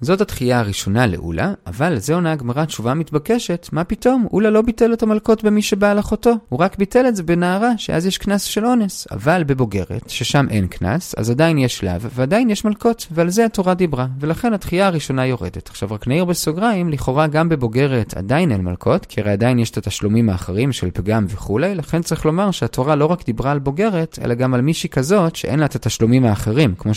זאת 0.00 0.20
התחייה 0.20 0.58
הראשונה 0.58 1.06
לאולה, 1.06 1.52
אבל 1.66 1.92
לזה 1.92 2.14
עונה 2.14 2.32
הגמרא 2.32 2.64
תשובה 2.64 2.94
מתבקשת, 2.94 3.68
מה 3.72 3.84
פתאום, 3.84 4.26
אולה 4.32 4.50
לא 4.50 4.62
ביטל 4.62 4.92
את 4.92 5.02
המלקות 5.02 5.44
במי 5.44 5.62
שבא 5.62 5.90
על 5.90 5.98
אחותו, 5.98 6.32
הוא 6.48 6.58
רק 6.60 6.78
ביטל 6.78 7.08
את 7.08 7.16
זה 7.16 7.22
בנערה, 7.22 7.78
שאז 7.78 8.06
יש 8.06 8.18
קנס 8.18 8.42
של 8.42 8.66
אונס, 8.66 9.06
אבל 9.10 9.44
בבוגרת, 9.44 10.10
ששם 10.10 10.46
אין 10.50 10.66
קנס, 10.66 11.14
אז 11.18 11.30
עדיין 11.30 11.58
יש 11.58 11.78
שלב, 11.78 12.10
ועדיין 12.14 12.50
יש 12.50 12.64
מלקות, 12.64 13.06
ועל 13.10 13.30
זה 13.30 13.44
התורה 13.44 13.74
דיברה, 13.74 14.06
ולכן 14.20 14.52
התחייה 14.52 14.86
הראשונה 14.86 15.26
יורדת. 15.26 15.68
עכשיו 15.68 15.88
רק 15.92 16.08
נעיר 16.08 16.24
בסוגריים, 16.24 16.88
לכאורה 16.88 17.26
גם 17.26 17.48
בבוגרת 17.48 18.16
עדיין 18.16 18.52
אין 18.52 18.60
מלקות, 18.60 19.06
כי 19.06 19.20
הרי 19.20 19.30
עדיין 19.30 19.58
יש 19.58 19.70
את 19.70 19.76
התשלומים 19.76 20.28
האחרים 20.28 20.72
של 20.72 20.90
פגם 20.90 21.24
וכולי, 21.28 21.74
לכן 21.74 22.02
צריך 22.02 22.26
לומר 22.26 22.50
שהתורה 22.50 22.94
לא 22.94 23.06
רק 23.06 23.26
דיברה 23.26 23.52
על 23.52 23.58
בוגרת, 23.58 24.18
אלא 24.22 24.34
גם 24.34 24.54
על 24.54 24.60
מישהי 24.60 24.88
כזאת 24.88 25.36
שאין 25.36 25.58
לה 25.58 25.66
את 25.66 25.74
התשלומים 25.74 26.24
האחרים, 26.24 26.74
כמו 26.78 26.94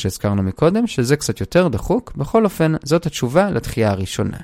זאת 2.90 3.06
התשובה 3.06 3.50
לתחייה 3.50 3.92
הראשונה. 3.92 4.38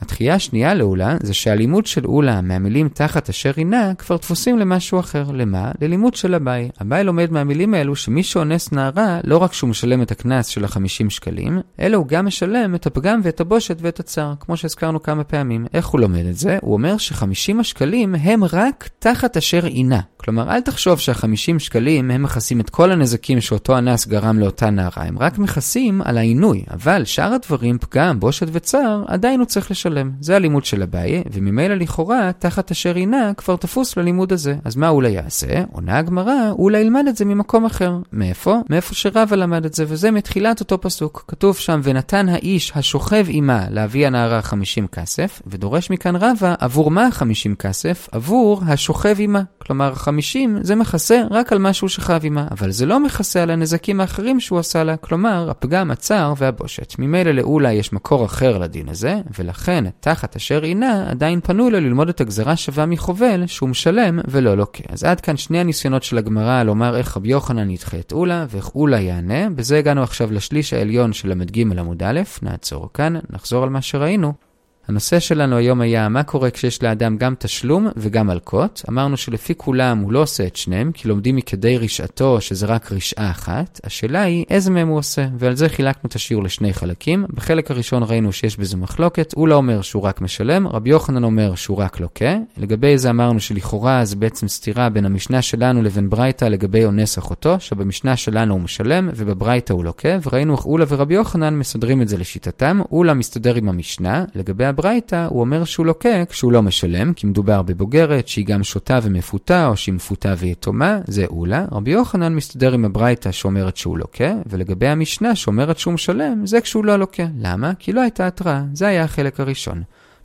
התחייה 0.00 0.34
השנייה 0.34 0.74
לאולה 0.74 1.16
זה 1.22 1.34
שהלימוד 1.34 1.86
של 1.86 2.06
אולה 2.06 2.40
מהמילים 2.40 2.88
תחת 2.88 3.28
אשר 3.28 3.52
הינה 3.56 3.94
כבר 3.94 4.16
דפוסים 4.16 4.58
למשהו 4.58 5.00
אחר. 5.00 5.24
למה? 5.32 5.72
ללימוד 5.80 6.14
של 6.14 6.34
אביי. 6.34 6.70
אביי 6.82 7.04
לומד 7.04 7.32
מהמילים 7.32 7.74
האלו 7.74 7.96
שמי 7.96 8.22
שאונס 8.22 8.72
נערה, 8.72 9.20
לא 9.24 9.38
רק 9.38 9.52
שהוא 9.52 9.70
משלם 9.70 10.02
את 10.02 10.10
הקנס 10.10 10.46
של 10.46 10.64
ה-50 10.64 11.10
שקלים, 11.10 11.60
אלא 11.80 11.96
הוא 11.96 12.06
גם 12.06 12.26
משלם 12.26 12.74
את 12.74 12.86
הפגם 12.86 13.20
ואת 13.22 13.40
הבושת 13.40 13.76
ואת 13.80 14.00
הצער, 14.00 14.34
כמו 14.40 14.56
שהזכרנו 14.56 15.02
כמה 15.02 15.24
פעמים. 15.24 15.66
איך 15.74 15.86
הוא 15.86 16.00
לומד 16.00 16.26
את 16.26 16.36
זה? 16.36 16.58
הוא 16.62 16.72
אומר 16.72 16.98
ש-50 16.98 17.60
השקלים 17.60 18.14
הם 18.14 18.44
רק 18.44 18.88
תחת 18.98 19.36
אשר 19.36 19.64
הינה. 19.64 20.00
כלומר, 20.16 20.50
אל 20.50 20.60
תחשוב 20.60 20.98
שה-50 20.98 21.58
שקלים 21.58 22.10
הם 22.10 22.22
מכסים 22.22 22.60
את 22.60 22.70
כל 22.70 22.92
הנזקים 22.92 23.40
שאותו 23.40 23.78
אנס 23.78 24.06
גרם 24.06 24.38
לאותה 24.38 24.70
נערה, 24.70 25.04
הם 25.04 25.18
רק 25.18 25.38
מכסים 25.38 26.02
על 26.04 26.18
העינוי, 26.18 26.64
אבל 26.70 27.04
שאר 27.04 27.32
הדברים, 27.32 27.78
פגם, 27.78 28.20
בושת 28.20 28.46
וצער, 28.52 29.04
עדיין 29.06 29.40
הוא 29.40 29.46
צריך 29.46 29.70
לשלם. 29.70 29.89
זה 30.20 30.36
הלימוד 30.36 30.64
של 30.64 30.82
אביי, 30.82 31.22
וממילא 31.32 31.74
לכאורה, 31.74 32.30
תחת 32.38 32.70
אשר 32.70 32.94
הינה, 32.94 33.32
כבר 33.36 33.56
תפוס 33.56 33.96
ללימוד 33.96 34.32
הזה. 34.32 34.56
אז 34.64 34.76
מה 34.76 34.88
אולי 34.88 35.10
יעשה? 35.10 35.62
עונה 35.72 35.98
הגמרא, 35.98 36.50
אולי 36.50 36.78
ילמד 36.78 37.04
את 37.08 37.16
זה 37.16 37.24
ממקום 37.24 37.64
אחר. 37.64 37.98
מאיפה? 38.12 38.56
מאיפה 38.70 38.94
שרבא 38.94 39.36
למד 39.36 39.64
את 39.64 39.74
זה, 39.74 39.84
וזה 39.88 40.10
מתחילת 40.10 40.60
אותו 40.60 40.80
פסוק. 40.80 41.24
כתוב 41.28 41.56
שם, 41.56 41.80
ונתן 41.82 42.28
האיש 42.28 42.72
השוכב 42.74 43.26
עמה 43.28 43.66
להביא 43.70 44.06
הנערה 44.06 44.42
50 44.42 44.86
כסף, 44.86 45.42
ודורש 45.46 45.90
מכאן 45.90 46.16
רבא, 46.16 46.54
עבור 46.58 46.90
מה 46.90 47.08
50 47.10 47.54
כסף? 47.54 48.08
עבור 48.12 48.62
השוכב 48.66 49.16
עמה. 49.18 49.42
כלומר, 49.58 49.94
50 49.94 50.58
זה 50.62 50.74
מכסה 50.74 51.22
רק 51.30 51.52
על 51.52 51.58
משהו 51.58 51.88
שחב 51.88 52.20
עמה, 52.22 52.46
אבל 52.50 52.70
זה 52.70 52.86
לא 52.86 53.00
מכסה 53.00 53.42
על 53.42 53.50
הנזקים 53.50 54.00
האחרים 54.00 54.40
שהוא 54.40 54.58
עשה 54.58 54.84
לה, 54.84 54.96
כלומר, 54.96 55.50
הפגם, 55.50 55.90
הצער 55.90 56.34
והבושת. 56.36 56.94
ממילא 56.98 57.30
לאולה 57.30 57.72
יש 57.72 57.92
מקור 57.92 58.24
אחר 58.24 58.58
לדין 58.58 58.88
הזה, 58.88 59.20
ולכן, 59.38 59.79
תחת 60.00 60.36
אשר 60.36 60.62
עינה, 60.62 61.10
עדיין 61.10 61.40
פנו 61.40 61.70
לו 61.70 61.80
ללמוד 61.80 62.08
את 62.08 62.20
הגזרה 62.20 62.56
שווה 62.56 62.86
מחובל, 62.86 63.46
שהוא 63.46 63.68
משלם 63.68 64.18
ולא 64.28 64.54
לוקה. 64.54 64.84
אז 64.88 65.04
עד 65.04 65.20
כאן 65.20 65.36
שני 65.36 65.58
הניסיונות 65.58 66.02
של 66.02 66.18
הגמרא 66.18 66.62
לומר 66.62 66.96
איך 66.96 67.16
רבי 67.16 67.28
יוחנן 67.28 67.70
ידחה 67.70 67.98
את 67.98 68.12
אולה, 68.12 68.46
ואיך 68.48 68.74
אולה 68.74 69.00
יענה. 69.00 69.50
בזה 69.50 69.78
הגענו 69.78 70.02
עכשיו 70.02 70.32
לשליש 70.32 70.72
העליון 70.72 71.12
של 71.12 71.28
ל"ג 71.28 71.78
עמוד 71.78 72.02
א', 72.02 72.20
נעצור 72.42 72.88
כאן, 72.94 73.14
נחזור 73.30 73.62
על 73.62 73.68
מה 73.70 73.82
שראינו. 73.82 74.49
הנושא 74.90 75.20
שלנו 75.20 75.56
היום 75.56 75.80
היה 75.80 76.08
מה 76.08 76.22
קורה 76.22 76.50
כשיש 76.50 76.82
לאדם 76.82 77.16
גם 77.16 77.34
תשלום 77.38 77.88
וגם 77.96 78.26
מלקות. 78.26 78.82
אמרנו 78.88 79.16
שלפי 79.16 79.54
כולם 79.56 79.98
הוא 79.98 80.12
לא 80.12 80.22
עושה 80.22 80.46
את 80.46 80.56
שניהם, 80.56 80.92
כי 80.92 81.08
לומדים 81.08 81.36
מכדי 81.36 81.78
רשעתו 81.78 82.40
שזה 82.40 82.66
רק 82.66 82.92
רשעה 82.92 83.30
אחת. 83.30 83.80
השאלה 83.84 84.22
היא 84.22 84.44
איזה 84.50 84.70
מהם 84.70 84.88
הוא 84.88 84.98
עושה, 84.98 85.26
ועל 85.38 85.56
זה 85.56 85.68
חילקנו 85.68 86.08
את 86.08 86.14
השיעור 86.14 86.42
לשני 86.42 86.72
חלקים. 86.72 87.24
בחלק 87.34 87.70
הראשון 87.70 88.02
ראינו 88.02 88.32
שיש 88.32 88.56
בזה 88.56 88.76
מחלוקת, 88.76 89.32
הוא 89.36 89.48
לא 89.48 89.54
אומר 89.54 89.82
שהוא 89.82 90.02
רק 90.02 90.20
משלם, 90.20 90.68
רבי 90.68 90.90
יוחנן 90.90 91.24
אומר 91.24 91.54
שהוא 91.54 91.78
רק 91.78 92.00
לוקה. 92.00 92.36
לגבי 92.56 92.98
זה 92.98 93.10
אמרנו 93.10 93.40
שלכאורה 93.40 94.04
זה 94.04 94.16
בעצם 94.16 94.48
סתירה 94.48 94.88
בין 94.88 95.04
המשנה 95.04 95.42
שלנו 95.42 95.82
לבין 95.82 96.10
ברייתא 96.10 96.44
לגבי 96.44 96.84
אונס 96.84 97.18
אחותו, 97.18 97.60
שבמשנה 97.60 98.16
שלנו 98.16 98.54
הוא 98.54 98.60
משלם 98.60 99.10
ובברייתא 99.14 99.72
הוא 99.72 99.84
לוקה, 99.84 100.18
וראינו 100.26 100.54
איך 100.54 100.66
אולה 100.66 100.84
ורבי 100.88 101.14
יוחנן 101.14 101.54
מסדרים 101.54 102.02
את 102.02 102.08
זה 102.08 102.18
לשיטתם. 102.18 102.80
אולה 102.92 103.14
מסתדר 103.14 103.54
עם 103.54 103.68
המשנה, 103.68 104.24
לגבי 104.34 104.64
בברייתא 104.80 105.26
הוא 105.30 105.40
אומר 105.40 105.64
שהוא 105.64 105.86
לוקה 105.86 106.24
כשהוא 106.24 106.52
לא 106.52 106.62
משלם, 106.62 107.12
כי 107.12 107.26
מדובר 107.26 107.62
בבוגרת 107.62 108.28
שהיא 108.28 108.46
גם 108.46 108.64
שותה 108.64 108.98
ומפותה, 109.02 109.66
או 109.66 109.76
שהיא 109.76 109.94
מפותה 109.94 110.34
ויתומה, 110.38 110.98
זה 111.06 111.26
אולה. 111.26 111.64
רבי 111.72 111.90
יוחנן 111.90 112.34
מסתדר 112.34 112.72
עם 112.72 112.84
הברייתא 112.84 113.32
שאומרת 113.32 113.76
שהוא 113.76 113.98
לוקה, 113.98 114.32
ולגבי 114.46 114.88
המשנה 114.88 115.34
שאומרת 115.34 115.78
שהוא 115.78 115.94
משלם, 115.94 116.46
זה 116.46 116.60
כשהוא 116.60 116.84
לא 116.84 116.96
לוקה. 116.96 117.26
למה? 117.38 117.72
כי 117.78 117.92
לא 117.92 118.00
הייתה 118.00 118.26
התראה. 118.26 118.62
זה 118.72 118.86
היה 118.86 119.04
החלק 119.04 119.40
הראשון. 119.40 119.82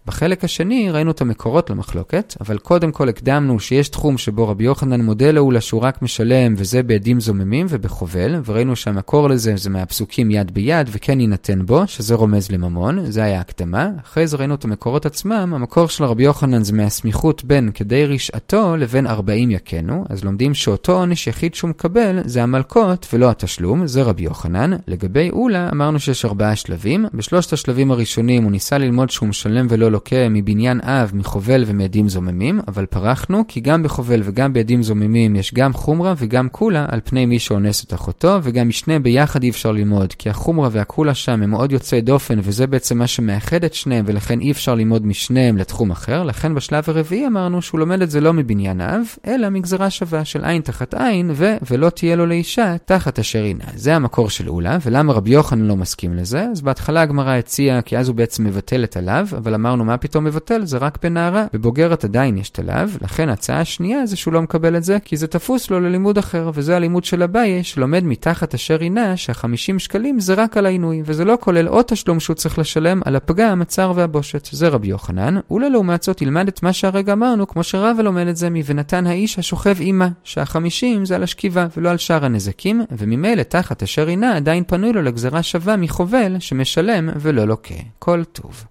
בחלק 0.08 0.44
השני 0.44 0.91
ראינו 0.91 1.12
את 1.12 1.22
המקורות 1.22 1.70
למחלוקת, 1.70 2.36
אבל 2.41 2.58
קודם 2.58 2.91
כל 2.91 3.10
הקדמנו 3.10 3.60
שיש 3.60 3.89
תחום 3.89 4.18
שבו 4.18 4.48
רבי 4.48 4.63
יוחנן 4.63 5.02
מודה 5.02 5.32
לאולה 5.32 5.62
שהוא 5.62 5.82
רק 5.82 6.02
משלם, 6.02 6.54
וזה 6.58 6.84
בעדים 6.84 7.20
זוממים 7.20 7.65
ובחובל, 7.70 8.41
וראינו 8.46 8.76
שהמקור 8.76 9.30
לזה 9.30 9.54
זה 9.56 9.70
מהפסוקים 9.70 10.32
יד 10.32 10.54
ביד, 10.54 10.89
וכן 10.91 11.20
יינתן 11.20 11.65
בו, 11.65 11.88
שזה 11.88 12.15
רומז 12.15 12.52
לממון, 12.52 13.12
זה 13.12 13.24
היה 13.24 13.39
הקדמה. 13.39 13.89
אחרי 14.04 14.28
זה 14.28 14.38
ראינו 14.38 14.56
את 14.56 14.65
המקורות 14.65 15.06
עצמם, 15.06 15.54
המקור 15.56 15.88
של 15.88 16.04
רבי 16.04 16.24
יוחנן 16.24 16.63
זה 16.63 16.74
מהסמיכות 16.74 17.44
בין 17.44 17.72
כדי 17.74 18.06
רשעתו 18.06 18.78
לבין 18.78 19.08
ארבעים 19.08 19.52
יכנו, 19.52 20.06
אז 20.10 20.24
לומדים 20.24 20.54
שאותו 20.54 20.91
עונש 20.91 21.28
יחיד 21.28 21.56
שהוא 21.56 21.70
מקבל 21.70 22.20
זה 22.26 22.44
המלקות 22.44 23.08
ולא 23.13 23.30
התשלום, 23.30 23.88
זה 23.88 24.02
רבי 24.02 24.24
יוחנן. 24.24 24.72
לגבי 24.88 25.30
אולה 25.30 25.70
אמרנו 25.72 26.00
שיש 26.00 26.26
ארבעה 26.26 26.56
שלבים, 26.56 27.06
בשלושת 27.13 27.54
השלבים 27.54 27.91
הראשונים 27.91 28.44
הוא 28.44 28.52
ניסה 28.52 28.78
ללמוד 28.78 29.10
שהוא 29.10 29.30
משלם 29.30 29.68
ולא 29.70 29.94
לוקה 29.95 30.29
מבניין 30.29 30.79
אב, 30.81 31.12
מחובל 31.13 31.63
ומעדים 31.67 32.10
זוממים, 32.10 32.60
אבל 32.67 32.86
פרחנו 32.86 33.43
כי 33.47 33.60
גם 33.60 33.84
בחובל 33.84 34.21
וגם 34.23 34.53
בעדים 34.53 34.84
זוממים 34.84 35.36
יש 35.36 35.53
גם 35.53 35.73
חומרה 35.73 36.13
וגם 36.17 36.49
קולה 36.49 36.86
על 36.89 36.99
פני 37.03 37.25
מי 37.25 37.39
שאונס 37.39 37.84
את 37.84 37.93
אחותו, 37.93 38.39
וגם 38.43 38.67
משניהם 38.69 39.03
ביחד 39.03 39.43
אי 39.43 39.49
אפשר 39.49 39.71
ללמוד, 39.71 40.13
כי 40.13 40.29
החומרה 40.29 40.69
והקולה 40.71 41.13
שם 41.13 41.41
הם 41.41 41.49
מאוד 41.49 41.71
יוצאי 41.71 42.01
דופן, 42.01 42.39
וזה 42.43 42.67
בעצם 42.67 42.97
מה 42.97 43.08
שמאחד 43.08 43.63
את 43.63 43.73
שניהם, 43.73 44.05
ולכן 44.08 44.39
אי 44.39 44.51
אפשר 44.51 44.75
ללמוד 44.75 45.05
משניהם 45.05 45.58
לתחום 45.58 45.91
אחר, 45.91 46.23
לכן 46.23 46.55
בשלב 46.55 46.84
הרביעי 46.88 47.27
אמרנו 47.27 47.62
שהוא 47.62 47.79
לומד 47.79 48.01
את 48.01 48.10
זה 48.10 48.21
לא 48.21 48.34
מבניין 48.34 48.81
אב, 48.81 49.01
אלא 49.27 49.49
מגזרה 49.49 49.89
שווה 49.89 50.25
של 50.25 50.45
עין 50.45 50.62
תחת 50.62 50.93
עין, 50.93 51.31
ו 51.34 51.55
ולא 51.71 51.89
תהיה 51.89 52.15
לו 52.15 52.25
לאישה 52.25 52.75
תחת 52.86 53.19
אשר 53.19 53.43
הינה. 53.43 53.63
זה 53.75 53.95
המקור 53.95 54.29
של 54.29 54.49
אולה, 54.49 54.77
ולמה 54.86 55.13
רבי 55.13 55.31
יוחנן 55.31 55.65
לא 55.65 55.75
מסכים 55.75 56.13
לזה? 56.13 56.47
אז 56.51 56.62
בהתחלה 56.62 57.01
הגמרא 57.01 57.31
הציעה 57.31 57.81
כי 57.81 57.97
אז 57.97 58.08
הוא 58.08 58.15
בעצם 58.15 58.43
מבטל 58.43 58.84
את 58.84 58.97
אבל 59.38 59.53
אמרנו 59.53 59.85
מה 59.86 59.98
פתאום 59.98 60.24
מבטל? 60.24 60.65
זה 60.65 60.78
רק 60.78 60.98
בנערה. 61.04 61.45
בבוגרת 61.54 62.04
עדיין 62.04 62.38
יש 62.38 62.52
הלאו, 62.58 62.88
לכן 63.02 63.30
ההצעה 63.30 63.60
השנייה 63.60 64.06
זה 64.06 64.15
שהוא 64.15 64.34
לא 64.34 64.41
מקבל 64.41 64.78
את 64.78 64.84
זה, 64.84 64.98
כי 65.06 65.17
זה 65.17 65.28
תפוס 65.28 65.71
לו 65.71 65.80
ללימוד 65.80 66.17
אחר, 66.17 66.52
וזה 66.54 66.76
הלימוד 66.76 67.04
של 67.04 67.24
אביי, 67.24 67.63
שלומד 67.63 68.04
מתחת 68.04 68.54
אשר 68.54 68.78
הינה, 68.80 69.17
שה-50 69.17 69.80
שקלים 69.80 70.19
זה 70.19 70.34
רק 70.34 70.58
על 70.58 70.65
העינוי, 70.65 71.02
וזה 71.06 71.26
לא 71.26 71.38
כולל 71.39 71.67
עוד 71.67 71.86
תשלום 71.86 72.19
שהוא 72.19 72.36
צריך 72.36 72.60
לשלם 72.60 73.02
על 73.06 73.15
הפגם, 73.15 73.62
הצער 73.62 73.91
והבושת. 73.95 74.50
זה 74.52 74.67
רבי 74.67 74.88
יוחנן, 74.88 75.39
אולי 75.50 75.69
לעומת 75.69 76.04
זאת 76.04 76.21
ילמד 76.21 76.48
את 76.48 76.63
מה 76.63 76.74
שהרגע 76.74 77.13
אמרנו, 77.13 77.48
כמו 77.48 77.63
שרבא 77.63 78.04
לומד 78.04 78.28
את 78.28 78.36
זה 78.36 78.50
מ"ונתן 78.50 79.08
האיש 79.08 79.39
השוכב 79.39 79.76
עמה", 79.80 80.10
שה-50 80.24 80.86
זה 81.04 81.15
על 81.15 81.24
השכיבה 81.24 81.67
ולא 81.78 81.89
על 81.89 81.98
שאר 81.98 82.26
הנזקים, 82.26 82.82
וממילא 82.91 83.43
תחת 83.43 83.84
אשר 83.84 84.08
הינה 84.08 84.36
עדיין 84.36 84.63
פנוי 84.67 84.93
לו 84.93 85.02
לגזרה 85.02 85.43
שווה 85.43 85.76
מחובל 85.76 86.36
שמשלם 86.39 87.10
ולא 87.15 87.45
לוקה. 87.45 87.76
כל 88.00 88.24
טוב. 88.24 88.63